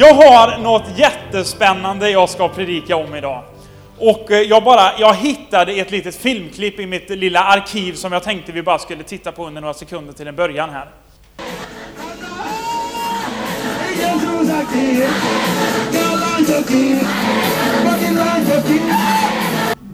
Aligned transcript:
jag 0.00 0.14
har 0.14 0.58
något 0.58 0.98
jättespännande 0.98 2.10
jag 2.10 2.28
ska 2.28 2.48
predika 2.48 2.96
om 2.96 3.14
idag. 3.14 3.42
Och 3.98 4.30
eh, 4.30 4.40
jag, 4.40 4.64
bara, 4.64 4.98
jag 4.98 5.14
hittade 5.14 5.72
ett 5.72 5.90
litet 5.90 6.16
filmklipp 6.16 6.80
i 6.80 6.86
mitt 6.86 7.10
lilla 7.10 7.40
arkiv 7.44 7.92
som 7.92 8.12
jag 8.12 8.22
tänkte 8.22 8.52
vi 8.52 8.62
bara 8.62 8.78
skulle 8.78 9.02
titta 9.02 9.32
på 9.32 9.46
under 9.46 9.60
några 9.60 9.74
sekunder 9.74 10.12
till 10.12 10.26
en 10.26 10.36
början 10.36 10.70
här. 10.70 10.88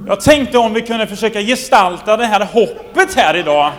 Jag 0.07 0.21
tänkte 0.21 0.59
om 0.59 0.75
vi 0.75 0.83
kunde 0.83 1.07
försöka 1.07 1.41
gestalta 1.41 2.17
det 2.17 2.27
här 2.27 2.49
hoppet 2.53 3.15
här 3.17 3.37
idag. 3.37 3.73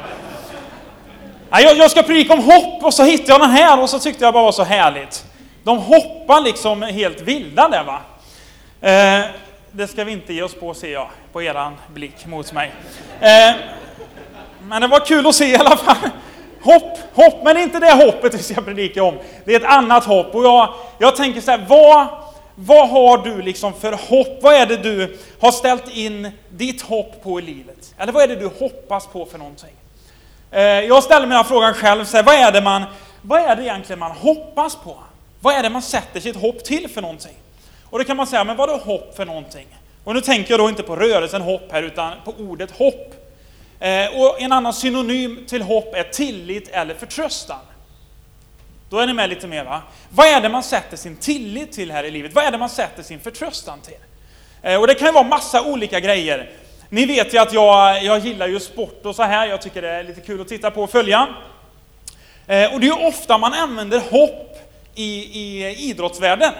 Jag, 1.49 1.77
jag 1.77 1.91
ska 1.91 2.03
predika 2.03 2.33
om 2.33 2.43
hopp 2.43 2.83
och 2.83 2.93
så 2.93 3.03
hittade 3.03 3.31
jag 3.31 3.41
den 3.41 3.49
här 3.49 3.81
och 3.81 3.89
så 3.89 3.99
tyckte 3.99 4.23
jag 4.23 4.33
bara 4.33 4.43
var 4.43 4.51
så 4.51 4.63
härligt. 4.63 5.25
De 5.65 5.77
hoppar 5.77 6.41
liksom 6.41 6.81
helt 6.81 7.21
vilda 7.21 7.67
där 7.69 7.83
va. 7.83 7.99
Eh, 8.81 9.25
det 9.71 9.87
ska 9.87 10.03
vi 10.03 10.11
inte 10.11 10.33
ge 10.33 10.43
oss 10.43 10.53
på 10.55 10.73
ser 10.73 10.93
jag, 10.93 11.09
på 11.31 11.41
eran 11.43 11.73
blick 11.93 12.25
mot 12.25 12.53
mig. 12.53 12.71
Eh, 13.19 13.55
men 14.63 14.81
det 14.81 14.87
var 14.87 14.99
kul 15.05 15.27
att 15.27 15.35
se 15.35 15.45
i 15.45 15.55
alla 15.55 15.77
fall. 15.77 16.09
Hopp, 16.61 16.97
hopp, 17.13 17.43
men 17.43 17.55
det 17.55 17.61
är 17.61 17.63
inte 17.63 17.79
det 17.79 18.05
hoppet 18.05 18.33
vi 18.33 18.43
ska 18.43 18.61
predika 18.61 19.03
om. 19.03 19.17
Det 19.45 19.55
är 19.55 19.59
ett 19.59 19.65
annat 19.65 20.05
hopp. 20.05 20.35
Och 20.35 20.45
jag, 20.45 20.73
jag 20.97 21.15
tänker 21.15 21.41
så 21.41 21.51
här, 21.51 21.65
vad, 21.67 22.07
vad 22.55 22.89
har 22.89 23.17
du 23.17 23.41
liksom 23.41 23.73
för 23.73 23.91
hopp? 23.91 24.39
Vad 24.41 24.53
är 24.53 24.65
det 24.65 24.77
du 24.77 25.17
har 25.39 25.51
ställt 25.51 25.89
in 25.97 26.31
ditt 26.49 26.81
hopp 26.81 27.23
på 27.23 27.39
i 27.39 27.41
livet? 27.41 27.93
Eller 27.97 28.11
vad 28.13 28.23
är 28.23 28.27
det 28.27 28.35
du 28.35 28.51
hoppas 28.59 29.07
på 29.07 29.25
för 29.25 29.37
någonting? 29.37 29.73
Eh, 30.51 30.61
Jag 30.61 31.03
ställer 31.03 31.27
mig 31.27 31.35
den 31.35 31.45
frågan 31.45 31.73
själv, 31.73 32.05
så 32.05 32.17
här, 32.17 32.23
vad, 32.23 32.35
är 32.35 32.51
det 32.51 32.61
man, 32.61 32.83
vad 33.21 33.41
är 33.41 33.55
det 33.55 33.63
egentligen 33.63 33.99
man 33.99 34.11
hoppas 34.11 34.75
på? 34.75 34.97
Vad 35.45 35.55
är 35.55 35.63
det 35.63 35.69
man 35.69 35.81
sätter 35.81 36.19
sitt 36.19 36.35
hopp 36.35 36.63
till 36.63 36.87
för 36.89 37.01
någonting? 37.01 37.33
Och 37.83 37.99
då 37.99 38.05
kan 38.05 38.17
man 38.17 38.27
säga, 38.27 38.43
men 38.43 38.57
vad 38.57 38.69
är 38.69 38.77
hopp 38.77 39.15
för 39.15 39.25
någonting? 39.25 39.67
Och 40.03 40.13
nu 40.13 40.21
tänker 40.21 40.51
jag 40.51 40.59
då 40.59 40.69
inte 40.69 40.83
på 40.83 40.95
rörelsen 40.95 41.41
hopp 41.41 41.71
här, 41.71 41.83
utan 41.83 42.13
på 42.25 42.31
ordet 42.31 42.71
hopp. 42.71 43.13
Eh, 43.79 44.05
Och 44.19 44.41
en 44.41 44.51
annan 44.51 44.73
synonym 44.73 45.45
till 45.47 45.61
hopp 45.61 45.95
är 45.95 46.03
tillit 46.03 46.69
eller 46.69 46.93
förtröstan. 46.93 47.59
Då 48.89 48.99
är 48.99 49.07
ni 49.07 49.13
med 49.13 49.29
lite 49.29 49.47
mer 49.47 49.63
va? 49.63 49.81
Vad 50.09 50.27
är 50.27 50.41
det 50.41 50.49
man 50.49 50.63
sätter 50.63 50.97
sin 50.97 51.15
tillit 51.17 51.71
till 51.71 51.91
här 51.91 52.03
i 52.03 52.11
livet? 52.11 52.33
Vad 52.35 52.43
är 52.43 52.51
det 52.51 52.57
man 52.57 52.69
sätter 52.69 53.03
sin 53.03 53.19
förtröstan 53.19 53.79
till? 53.81 53.97
Eh, 54.61 54.79
Och 54.81 54.87
det 54.87 54.95
kan 54.95 55.07
ju 55.07 55.11
vara 55.13 55.23
massa 55.23 55.61
olika 55.63 55.99
grejer. 55.99 56.49
Ni 56.89 57.05
vet 57.05 57.33
ju 57.33 57.37
att 57.37 57.53
jag, 57.53 58.03
jag 58.03 58.19
gillar 58.19 58.47
ju 58.47 58.59
sport 58.59 59.05
och 59.05 59.15
så 59.15 59.23
här. 59.23 59.47
Jag 59.47 59.61
tycker 59.61 59.81
det 59.81 59.89
är 59.89 60.03
lite 60.03 60.21
kul 60.21 60.41
att 60.41 60.47
titta 60.47 60.71
på 60.71 60.83
och 60.83 60.89
följa. 60.91 61.27
Eh, 62.47 62.73
Och 62.73 62.79
det 62.79 62.87
är 62.87 62.97
ju 62.99 63.07
ofta 63.07 63.37
man 63.37 63.53
använder 63.53 63.99
hopp 63.99 64.44
i, 64.95 65.39
i 65.39 65.75
idrottsvärlden. 65.89 66.53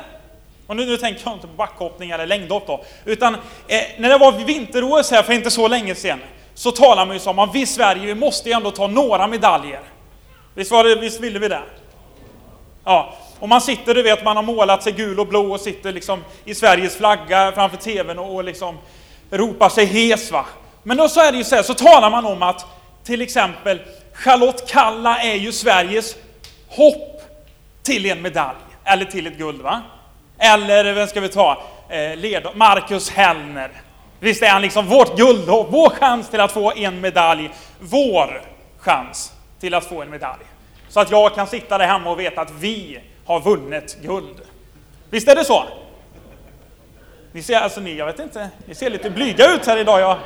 Och 0.68 0.76
nu, 0.76 0.86
nu 0.86 0.98
tänker 0.98 1.22
jag 1.26 1.34
inte 1.34 1.48
på 1.48 1.54
backhoppning 1.54 2.10
eller 2.10 2.26
längdhopp 2.26 2.68
då. 2.68 2.84
Utan 3.06 3.36
eh, 3.68 3.82
när 3.98 4.10
det 4.10 4.18
var 4.18 4.32
vinter-OS 4.32 5.12
här 5.12 5.24
för 5.24 5.34
inte 5.34 5.52
så 5.52 5.68
länge 5.68 5.96
sedan 5.96 6.20
så 6.54 6.72
talade 6.72 7.08
man 7.08 7.18
ju 7.18 7.30
om 7.30 7.40
att 7.40 7.56
vi 7.56 7.62
i 7.62 7.66
Sverige 7.66 8.06
vi 8.06 8.16
måste 8.16 8.50
ju 8.50 8.56
ändå 8.56 8.72
ta 8.72 8.88
några 8.88 9.28
medaljer. 9.28 9.82
Visst, 10.54 10.72
var 10.72 10.84
det, 10.84 10.96
visst 10.96 11.20
ville 11.20 11.40
vi 11.40 11.48
det? 11.48 11.62
Ja, 12.84 13.14
och 13.40 13.50
man 13.50 13.62
sitter, 13.62 13.94
du 13.94 14.04
vet, 14.04 14.24
man 14.24 14.36
har 14.36 14.44
målat 14.44 14.84
sig 14.84 14.92
gul 14.92 15.20
och 15.20 15.28
blå 15.28 15.54
och 15.54 15.62
sitter 15.62 15.92
liksom 15.92 16.24
i 16.46 16.56
Sveriges 16.56 16.96
flagga 16.96 17.52
framför 17.52 17.78
tvn 17.78 18.20
och, 18.20 18.36
och 18.36 18.44
liksom 18.44 18.78
ropar 19.30 19.70
sig 19.70 19.86
hes 19.86 20.32
va. 20.32 20.46
Men 20.84 20.98
då 20.98 21.10
så 21.10 21.20
är 21.20 21.32
det 21.32 21.38
ju 21.38 21.44
så 21.44 21.56
här, 21.56 21.64
så 21.64 21.74
talar 21.74 22.10
man 22.10 22.26
om 22.26 22.44
att 22.44 22.66
till 23.04 23.22
exempel 23.22 23.80
Charlotte 24.14 24.70
Kalla 24.70 25.18
är 25.18 25.36
ju 25.36 25.52
Sveriges 25.52 26.16
hopp 26.68 27.15
till 27.86 28.06
en 28.06 28.22
medalj, 28.22 28.58
eller 28.84 29.06
till 29.06 29.28
ett 29.28 29.38
guld 29.38 29.62
va. 29.62 29.82
Eller 30.38 30.94
vem 30.94 31.08
ska 31.08 31.22
vi 31.22 31.30
ta? 31.30 31.64
Eh, 31.90 32.16
led, 32.16 32.48
Marcus 32.54 33.10
Hellner. 33.10 33.72
Visst 34.20 34.44
är 34.44 34.50
han 34.50 34.62
liksom 34.62 34.88
vårt 34.88 35.18
guldhopp, 35.18 35.68
vår 35.70 35.90
chans 35.90 36.30
till 36.30 36.40
att 36.40 36.52
få 36.52 36.74
en 36.76 37.02
medalj. 37.02 37.50
Vår 37.80 38.42
chans 38.78 39.34
till 39.60 39.74
att 39.74 39.86
få 39.86 40.02
en 40.02 40.10
medalj. 40.10 40.44
Så 40.90 41.00
att 41.00 41.12
jag 41.12 41.36
kan 41.36 41.48
sitta 41.48 41.78
där 41.78 41.88
hemma 41.88 42.10
och 42.10 42.20
veta 42.20 42.42
att 42.42 42.52
vi 42.52 43.00
har 43.26 43.40
vunnit 43.40 43.98
guld. 44.02 44.42
Visst 45.10 45.28
är 45.28 45.36
det 45.36 45.44
så? 45.44 45.64
Ni 47.32 47.44
ser, 47.44 47.60
alltså 47.60 47.82
ni, 47.82 47.96
jag 47.96 48.06
vet 48.06 48.20
inte, 48.20 48.50
ni 48.66 48.76
ser 48.76 48.90
lite 48.90 49.10
blyga 49.10 49.54
ut 49.54 49.66
här 49.66 49.78
idag. 49.78 50.00
Jag, 50.00 50.18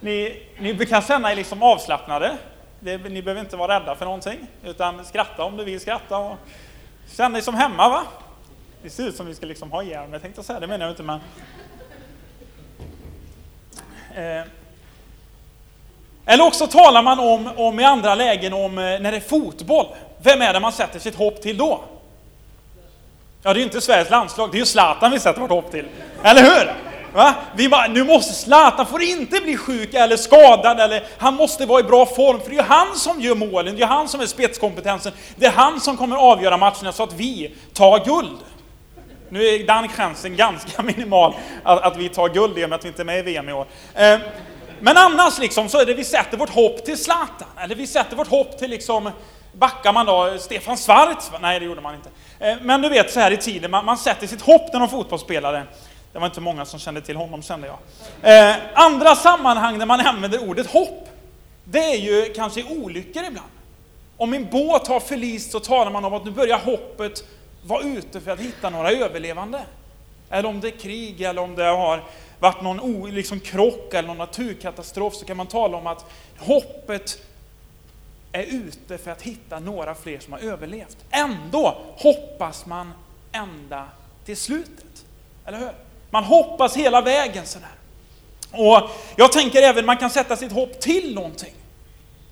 ni, 0.00 0.42
ni 0.58 0.86
kan 0.86 1.02
känna 1.02 1.32
er 1.32 1.36
liksom 1.36 1.62
avslappnade. 1.62 2.36
Det, 2.80 2.98
ni 2.98 3.22
behöver 3.22 3.40
inte 3.40 3.56
vara 3.56 3.80
rädda 3.80 3.94
för 3.94 4.04
någonting, 4.04 4.38
utan 4.64 5.04
skratta 5.04 5.44
om 5.44 5.56
du 5.56 5.64
vill 5.64 5.80
skratta. 5.80 6.18
Och 6.18 6.36
känn 7.10 7.32
dig 7.32 7.42
som 7.42 7.54
hemma 7.54 7.88
va? 7.88 8.02
Det 8.82 8.90
ser 8.90 9.08
ut 9.08 9.16
som 9.16 9.26
vi 9.26 9.34
ska 9.34 9.46
liksom 9.46 9.70
ha 9.70 9.82
ihjäl 9.82 10.08
mig 10.08 10.20
tänkte 10.20 10.38
jag 10.38 10.46
säga, 10.46 10.60
det 10.60 10.66
menar 10.66 10.86
jag 10.86 10.92
inte 10.92 11.02
men... 11.02 11.20
Eh. 14.14 14.46
Eller 16.26 16.44
också 16.44 16.66
talar 16.66 17.02
man 17.02 17.20
om, 17.20 17.50
om 17.56 17.80
i 17.80 17.84
andra 17.84 18.14
lägen 18.14 18.52
om 18.52 18.78
eh, 18.78 18.84
när 18.84 19.10
det 19.10 19.16
är 19.16 19.20
fotboll. 19.20 19.86
Vem 20.22 20.42
är 20.42 20.52
det 20.52 20.60
man 20.60 20.72
sätter 20.72 20.98
sitt 20.98 21.14
hopp 21.14 21.42
till 21.42 21.56
då? 21.56 21.80
Ja, 23.42 23.52
det 23.52 23.58
är 23.58 23.60
ju 23.60 23.64
inte 23.64 23.80
Sveriges 23.80 24.10
landslag, 24.10 24.50
det 24.50 24.56
är 24.56 24.60
ju 24.60 24.66
Zlatan 24.66 25.10
vi 25.10 25.20
sätter 25.20 25.40
vårt 25.40 25.50
hopp 25.50 25.70
till. 25.70 25.88
Eller 26.22 26.42
hur? 26.42 26.85
Va? 27.16 27.34
Vi 27.54 27.68
bara, 27.68 27.86
nu 27.86 28.04
måste 28.04 28.34
Zlatan 28.34 28.86
får 28.86 29.02
inte 29.02 29.40
bli 29.40 29.56
sjuk 29.56 29.94
eller 29.94 30.16
skadad, 30.16 30.80
eller 30.80 31.02
han 31.18 31.34
måste 31.34 31.66
vara 31.66 31.80
i 31.80 31.82
bra 31.82 32.06
form, 32.06 32.40
för 32.40 32.50
det 32.50 32.56
är 32.56 32.60
ju 32.60 32.68
han 32.68 32.96
som 32.96 33.20
gör 33.20 33.34
målen, 33.34 33.76
det 33.76 33.82
är 33.82 33.86
han 33.86 34.08
som 34.08 34.20
är 34.20 34.26
spetskompetensen, 34.26 35.12
det 35.36 35.46
är 35.46 35.50
han 35.50 35.80
som 35.80 35.96
kommer 35.96 36.16
avgöra 36.16 36.56
matcherna 36.56 36.92
så 36.92 37.02
att 37.02 37.12
vi 37.12 37.54
tar 37.72 38.04
guld. 38.04 38.38
Nu 39.28 39.46
är 39.46 39.66
den 39.66 39.88
chansen 39.88 40.36
ganska 40.36 40.82
minimal 40.96 41.34
att, 41.62 41.82
att 41.82 41.96
vi 41.96 42.08
tar 42.08 42.28
guld 42.28 42.58
i 42.58 42.64
och 42.64 42.68
med 42.68 42.76
att 42.76 42.84
vi 42.84 42.88
inte 42.88 43.02
är 43.02 43.04
med 43.04 43.18
i 43.18 43.22
VM 43.22 43.48
i 43.48 43.52
år. 43.52 43.66
Eh, 43.94 44.18
men 44.80 44.96
annars 44.96 45.38
liksom 45.38 45.68
så 45.68 45.80
är 45.80 45.86
det 45.86 45.94
vi 45.94 46.04
sätter 46.04 46.36
vårt 46.36 46.50
hopp 46.50 46.84
till 46.84 46.98
Zlatan, 46.98 47.48
eller 47.60 47.74
vi 47.74 47.86
sätter 47.86 48.16
vårt 48.16 48.28
hopp 48.28 48.58
till 48.58 48.70
liksom, 48.70 49.10
backar 49.52 49.92
man 49.92 50.06
då 50.06 50.38
Stefan 50.38 50.76
Schwarz? 50.76 51.30
Nej, 51.40 51.60
det 51.60 51.66
gjorde 51.66 51.80
man 51.80 51.94
inte. 51.94 52.08
Eh, 52.40 52.56
men 52.62 52.82
du 52.82 52.88
vet 52.88 53.12
så 53.12 53.20
här 53.20 53.30
i 53.30 53.36
tiden, 53.36 53.70
man, 53.70 53.84
man 53.84 53.98
sätter 53.98 54.26
sitt 54.26 54.42
hopp 54.42 54.70
till 54.70 54.78
någon 54.78 54.88
fotbollsspelare. 54.88 55.66
Det 56.16 56.20
var 56.20 56.26
inte 56.26 56.40
många 56.40 56.64
som 56.64 56.80
kände 56.80 57.00
till 57.00 57.16
honom 57.16 57.42
kände 57.42 57.66
jag. 57.66 57.78
Eh, 58.50 58.56
andra 58.74 59.14
sammanhang 59.14 59.78
där 59.78 59.86
man 59.86 60.00
använder 60.00 60.48
ordet 60.48 60.66
hopp, 60.66 61.08
det 61.64 61.78
är 61.78 61.96
ju 61.96 62.32
kanske 62.34 62.64
olyckor 62.64 63.24
ibland. 63.24 63.50
Om 64.16 64.34
en 64.34 64.50
båt 64.50 64.86
har 64.86 65.00
förlist 65.00 65.52
så 65.52 65.60
talar 65.60 65.90
man 65.90 66.04
om 66.04 66.14
att 66.14 66.24
nu 66.24 66.30
börjar 66.30 66.58
hoppet 66.58 67.24
vara 67.66 67.82
ute 67.82 68.20
för 68.20 68.30
att 68.30 68.40
hitta 68.40 68.70
några 68.70 68.90
överlevande. 68.90 69.60
Eller 70.30 70.48
om 70.48 70.60
det 70.60 70.68
är 70.68 70.78
krig 70.78 71.20
eller 71.20 71.42
om 71.42 71.54
det 71.54 71.64
har 71.64 72.02
varit 72.38 72.62
någon 72.62 73.10
liksom 73.10 73.40
krock 73.40 73.94
eller 73.94 74.08
någon 74.08 74.18
naturkatastrof 74.18 75.14
så 75.14 75.24
kan 75.24 75.36
man 75.36 75.46
tala 75.46 75.76
om 75.76 75.86
att 75.86 76.04
hoppet 76.38 77.18
är 78.32 78.42
ute 78.42 78.98
för 78.98 79.10
att 79.10 79.22
hitta 79.22 79.58
några 79.58 79.94
fler 79.94 80.18
som 80.18 80.32
har 80.32 80.40
överlevt. 80.40 80.96
Ändå 81.10 81.76
hoppas 81.96 82.66
man 82.66 82.92
ända 83.32 83.84
till 84.24 84.36
slutet. 84.36 85.04
Eller 85.46 85.58
hur? 85.58 85.85
Man 86.10 86.24
hoppas 86.24 86.76
hela 86.76 87.00
vägen 87.00 87.46
sådär. 87.46 87.68
Och 88.52 88.90
jag 89.16 89.32
tänker 89.32 89.62
även 89.62 89.86
man 89.86 89.96
kan 89.96 90.10
sätta 90.10 90.36
sitt 90.36 90.52
hopp 90.52 90.80
till 90.80 91.14
någonting. 91.14 91.54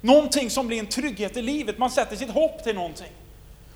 Någonting 0.00 0.50
som 0.50 0.66
blir 0.66 0.78
en 0.78 0.86
trygghet 0.86 1.36
i 1.36 1.42
livet. 1.42 1.78
Man 1.78 1.90
sätter 1.90 2.16
sitt 2.16 2.30
hopp 2.30 2.64
till 2.64 2.74
någonting. 2.74 3.12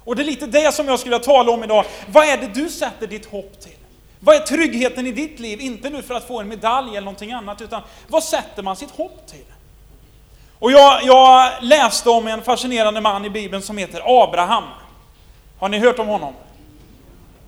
Och 0.04 0.16
det 0.16 0.22
är 0.22 0.24
lite 0.24 0.46
det 0.46 0.74
som 0.74 0.88
jag 0.88 0.98
skulle 0.98 1.14
vilja 1.14 1.24
tala 1.24 1.52
om 1.52 1.64
idag. 1.64 1.84
Vad 2.06 2.28
är 2.28 2.36
det 2.36 2.46
du 2.46 2.68
sätter 2.68 3.06
ditt 3.06 3.26
hopp 3.26 3.60
till? 3.60 3.76
Vad 4.20 4.36
är 4.36 4.40
tryggheten 4.40 5.06
i 5.06 5.12
ditt 5.12 5.40
liv? 5.40 5.60
Inte 5.60 5.90
nu 5.90 6.02
för 6.02 6.14
att 6.14 6.24
få 6.24 6.40
en 6.40 6.48
medalj 6.48 6.88
eller 6.88 7.00
någonting 7.00 7.32
annat, 7.32 7.60
utan 7.60 7.82
vad 8.08 8.24
sätter 8.24 8.62
man 8.62 8.76
sitt 8.76 8.90
hopp 8.90 9.26
till? 9.26 9.44
Och 10.58 10.72
jag, 10.72 11.04
jag 11.04 11.52
läste 11.60 12.10
om 12.10 12.26
en 12.26 12.42
fascinerande 12.42 13.00
man 13.00 13.24
i 13.24 13.30
Bibeln 13.30 13.62
som 13.62 13.78
heter 13.78 14.22
Abraham. 14.22 14.64
Har 15.58 15.68
ni 15.68 15.78
hört 15.78 15.98
om 15.98 16.08
honom? 16.08 16.34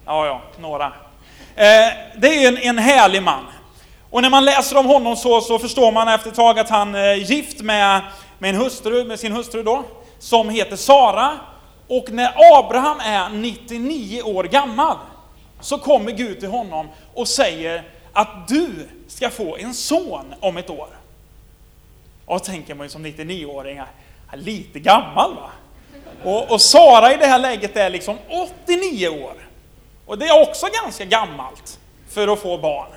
Ja, 0.07 0.27
ja, 0.27 0.43
några. 0.61 0.93
Eh, 1.57 1.89
det 2.17 2.45
är 2.45 2.49
en, 2.49 2.59
en 2.59 2.79
härlig 2.79 3.23
man. 3.23 3.45
Och 4.11 4.23
när 4.23 4.31
man 4.31 4.45
läser 4.45 4.77
om 4.77 4.87
honom 4.87 5.17
så, 5.17 5.41
så 5.41 5.59
förstår 5.59 5.93
man 5.93 6.09
efter 6.09 6.31
ett 6.31 6.37
tag 6.37 6.59
att 6.59 6.71
han 6.71 6.95
eh, 6.95 7.01
är 7.01 7.15
gift 7.15 7.61
med, 7.61 8.03
med, 8.39 8.51
en 8.51 8.57
hustru, 8.57 9.05
med 9.05 9.21
sin 9.21 9.33
hustru 9.33 9.63
då, 9.63 9.85
som 10.19 10.49
heter 10.49 10.77
Sara. 10.77 11.39
Och 11.89 12.11
när 12.11 12.59
Abraham 12.59 13.01
är 13.01 13.29
99 13.29 14.23
år 14.23 14.45
gammal, 14.45 14.97
så 15.61 15.79
kommer 15.79 16.13
Gud 16.13 16.41
till 16.41 16.49
honom 16.49 16.89
och 17.15 17.29
säger 17.29 17.83
att 18.13 18.49
du 18.49 18.89
ska 19.09 19.31
få 19.31 19.57
en 19.57 19.75
son 19.75 20.35
om 20.41 20.57
ett 20.57 20.71
år. 20.71 20.89
Och 22.27 22.39
då 22.39 22.45
tänker 22.45 22.75
man 22.75 22.87
ju 22.87 22.91
som 22.91 23.07
99-åring, 23.07 23.81
lite 24.35 24.81
gammal 24.81 25.35
va? 25.35 25.51
Och, 26.25 26.51
och 26.53 26.61
Sara 26.61 27.15
i 27.15 27.17
det 27.17 27.27
här 27.27 27.39
läget 27.39 27.77
är 27.77 27.91
liksom 27.91 28.17
89 28.65 29.09
år. 29.09 29.50
Och 30.11 30.19
det 30.19 30.27
är 30.27 30.43
också 30.43 30.67
ganska 30.83 31.05
gammalt 31.05 31.79
för 32.09 32.29
att 32.29 32.39
få 32.39 32.59
barn. 32.59 32.89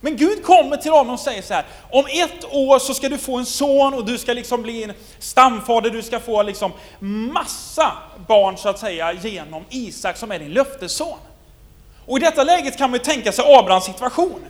Men 0.00 0.16
Gud 0.16 0.44
kommer 0.44 0.76
till 0.76 0.90
honom 0.90 1.14
och 1.14 1.20
säger 1.20 1.42
så 1.42 1.54
här, 1.54 1.64
om 1.90 2.04
ett 2.06 2.44
år 2.50 2.78
så 2.78 2.94
ska 2.94 3.08
du 3.08 3.18
få 3.18 3.38
en 3.38 3.46
son 3.46 3.94
och 3.94 4.04
du 4.04 4.18
ska 4.18 4.32
liksom 4.32 4.62
bli 4.62 4.84
en 4.84 4.92
stamfader, 5.18 5.90
du 5.90 6.02
ska 6.02 6.20
få 6.20 6.42
liksom 6.42 6.72
massa 7.00 7.92
barn 8.28 8.56
så 8.56 8.68
att 8.68 8.78
säga 8.78 9.12
genom 9.12 9.64
Isak 9.70 10.16
som 10.16 10.32
är 10.32 10.38
din 10.38 10.52
löftesson. 10.52 11.18
Och 12.06 12.18
i 12.18 12.20
detta 12.20 12.44
läget 12.44 12.78
kan 12.78 12.90
man 12.90 12.98
ju 12.98 13.04
tänka 13.04 13.32
sig 13.32 13.44
Abrahams 13.58 13.84
situation. 13.84 14.40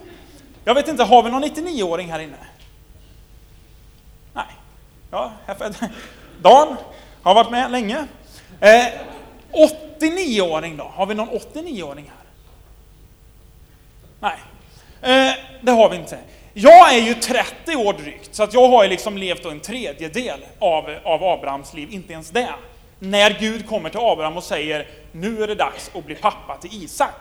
Jag 0.64 0.74
vet 0.74 0.88
inte, 0.88 1.04
har 1.04 1.22
vi 1.22 1.30
någon 1.30 1.44
99-åring 1.44 2.12
här 2.12 2.18
inne? 2.18 2.36
Nej. 4.32 4.46
Ja, 5.10 5.32
Dan 6.42 6.76
har 7.22 7.34
varit 7.34 7.50
med 7.50 7.70
länge. 7.70 8.06
Eh, 8.60 8.86
89-åring 10.02 10.76
då? 10.76 10.92
Har 10.94 11.06
vi 11.06 11.14
någon 11.14 11.28
89-åring 11.28 12.12
här? 12.16 12.22
Nej, 14.20 14.38
eh, 15.02 15.34
det 15.60 15.72
har 15.72 15.88
vi 15.88 15.96
inte. 15.96 16.18
Jag 16.54 16.94
är 16.94 16.98
ju 16.98 17.14
30 17.14 17.76
år 17.76 17.92
drygt, 17.92 18.34
så 18.34 18.42
att 18.42 18.54
jag 18.54 18.68
har 18.68 18.82
ju 18.82 18.90
liksom 18.90 19.18
levt 19.18 19.44
en 19.44 19.60
tredjedel 19.60 20.40
av, 20.58 20.96
av 21.04 21.24
Abrahams 21.24 21.74
liv, 21.74 21.88
inte 21.92 22.12
ens 22.12 22.30
det. 22.30 22.54
När 22.98 23.36
Gud 23.40 23.68
kommer 23.68 23.90
till 23.90 24.00
Abraham 24.00 24.36
och 24.36 24.44
säger, 24.44 24.88
nu 25.12 25.42
är 25.42 25.48
det 25.48 25.54
dags 25.54 25.90
att 25.94 26.04
bli 26.04 26.14
pappa 26.14 26.56
till 26.56 26.84
Isak. 26.84 27.14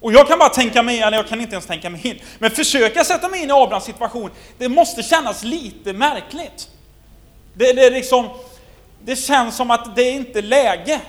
Och 0.00 0.12
jag 0.12 0.28
kan 0.28 0.38
bara 0.38 0.48
tänka 0.48 0.82
mig, 0.82 1.00
eller 1.00 1.16
jag 1.16 1.28
kan 1.28 1.40
inte 1.40 1.52
ens 1.52 1.66
tänka 1.66 1.90
mig 1.90 2.06
in, 2.06 2.18
men 2.38 2.50
försöka 2.50 3.04
sätta 3.04 3.28
mig 3.28 3.42
in 3.42 3.48
i 3.48 3.52
Abrahams 3.52 3.84
situation, 3.84 4.30
det 4.58 4.68
måste 4.68 5.02
kännas 5.02 5.44
lite 5.44 5.92
märkligt. 5.92 6.68
Det, 7.54 7.72
det, 7.72 7.86
är 7.86 7.90
liksom, 7.90 8.28
det 9.04 9.16
känns 9.16 9.56
som 9.56 9.70
att 9.70 9.96
det 9.96 10.10
inte 10.10 10.38
är 10.38 10.42
läge 10.42 11.00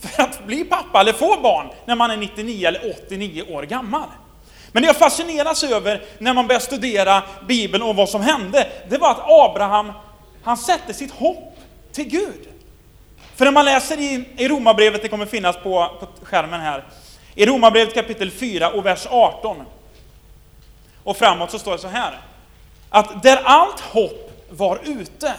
för 0.00 0.22
att 0.22 0.46
bli 0.46 0.64
pappa 0.64 1.00
eller 1.00 1.12
få 1.12 1.40
barn 1.40 1.68
när 1.84 1.94
man 1.94 2.10
är 2.10 2.16
99 2.16 2.68
eller 2.68 2.94
89 3.04 3.42
år 3.42 3.62
gammal. 3.62 4.08
Men 4.72 4.82
det 4.82 4.86
jag 4.86 4.96
fascineras 4.96 5.64
över 5.64 6.02
när 6.18 6.34
man 6.34 6.46
börjar 6.46 6.60
studera 6.60 7.22
Bibeln 7.48 7.82
och 7.82 7.96
vad 7.96 8.08
som 8.08 8.20
hände, 8.20 8.68
det 8.88 8.98
var 8.98 9.10
att 9.10 9.30
Abraham, 9.50 9.92
han 10.42 10.56
sätter 10.56 10.92
sitt 10.92 11.12
hopp 11.12 11.58
till 11.92 12.08
Gud. 12.08 12.48
För 13.36 13.44
när 13.44 13.52
man 13.52 13.64
läser 13.64 14.00
i, 14.00 14.24
i 14.36 14.48
Romarbrevet, 14.48 15.02
det 15.02 15.08
kommer 15.08 15.26
finnas 15.26 15.56
på, 15.56 15.90
på 16.00 16.06
skärmen 16.22 16.60
här, 16.60 16.84
i 17.34 17.46
Romarbrevet 17.46 17.94
kapitel 17.94 18.30
4 18.30 18.70
och 18.70 18.86
vers 18.86 19.06
18 19.10 19.56
och 21.04 21.16
framåt 21.16 21.50
så 21.50 21.58
står 21.58 21.72
det 21.72 21.78
så 21.78 21.88
här, 21.88 22.20
att 22.90 23.22
där 23.22 23.40
allt 23.44 23.80
hopp 23.80 24.32
var 24.50 24.80
ute, 24.84 25.34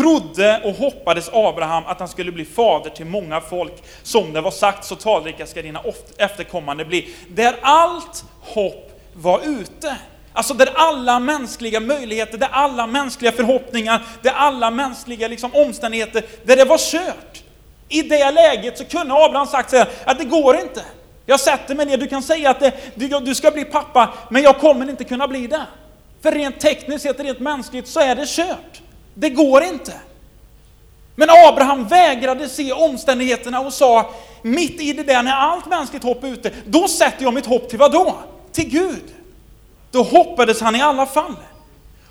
trodde 0.00 0.60
och 0.64 0.74
hoppades 0.74 1.30
Abraham 1.32 1.84
att 1.86 1.98
han 1.98 2.08
skulle 2.08 2.32
bli 2.32 2.44
fader 2.44 2.90
till 2.90 3.06
många 3.06 3.40
folk. 3.40 3.72
Som 4.02 4.32
det 4.32 4.40
var 4.40 4.50
sagt, 4.50 4.84
så 4.84 4.96
talrika 4.96 5.46
ska 5.46 5.62
dina 5.62 5.82
efterkommande 6.18 6.84
bli. 6.84 7.14
Där 7.28 7.56
allt 7.62 8.24
hopp 8.40 9.02
var 9.14 9.40
ute. 9.44 9.96
Alltså 10.32 10.54
där 10.54 10.72
alla 10.74 11.18
mänskliga 11.18 11.80
möjligheter, 11.80 12.38
där 12.38 12.48
alla 12.52 12.86
mänskliga 12.86 13.32
förhoppningar, 13.32 14.02
där 14.22 14.32
alla 14.32 14.70
mänskliga 14.70 15.28
liksom, 15.28 15.54
omständigheter, 15.54 16.24
där 16.44 16.56
det 16.56 16.64
var 16.64 16.78
kört. 16.78 17.42
I 17.88 18.02
det 18.02 18.30
läget 18.30 18.78
så 18.78 18.84
kunde 18.84 19.14
Abraham 19.14 19.46
sagt 19.46 19.70
så 19.70 19.76
här, 19.76 19.88
att 20.04 20.18
det 20.18 20.24
går 20.24 20.56
inte. 20.56 20.82
Jag 21.26 21.40
sätter 21.40 21.74
mig 21.74 21.86
ner, 21.86 21.96
du 21.96 22.06
kan 22.06 22.22
säga 22.22 22.50
att 22.50 22.60
det, 22.60 22.72
du, 22.94 23.08
du 23.08 23.34
ska 23.34 23.50
bli 23.50 23.64
pappa, 23.64 24.14
men 24.30 24.42
jag 24.42 24.58
kommer 24.58 24.90
inte 24.90 25.04
kunna 25.04 25.28
bli 25.28 25.46
det. 25.46 25.66
För 26.22 26.32
rent 26.32 26.60
tekniskt 26.60 27.02
sett, 27.02 27.20
rent 27.20 27.40
mänskligt, 27.40 27.88
så 27.88 28.00
är 28.00 28.14
det 28.14 28.26
kört. 28.28 28.80
Det 29.14 29.30
går 29.30 29.62
inte. 29.62 29.92
Men 31.14 31.28
Abraham 31.48 31.88
vägrade 31.88 32.48
se 32.48 32.72
omständigheterna 32.72 33.60
och 33.60 33.72
sa, 33.72 34.10
mitt 34.42 34.80
i 34.80 34.92
det 34.92 35.02
där 35.02 35.22
när 35.22 35.32
allt 35.32 35.66
mänskligt 35.66 36.04
hopp 36.04 36.24
är 36.24 36.28
ute, 36.28 36.52
då 36.66 36.88
sätter 36.88 37.24
jag 37.24 37.34
mitt 37.34 37.46
hopp 37.46 37.68
till 37.68 37.78
vad 37.78 37.92
då? 37.92 38.16
Till 38.52 38.68
Gud. 38.68 39.04
Då 39.90 40.02
hoppades 40.02 40.60
han 40.60 40.76
i 40.76 40.82
alla 40.82 41.06
fall. 41.06 41.36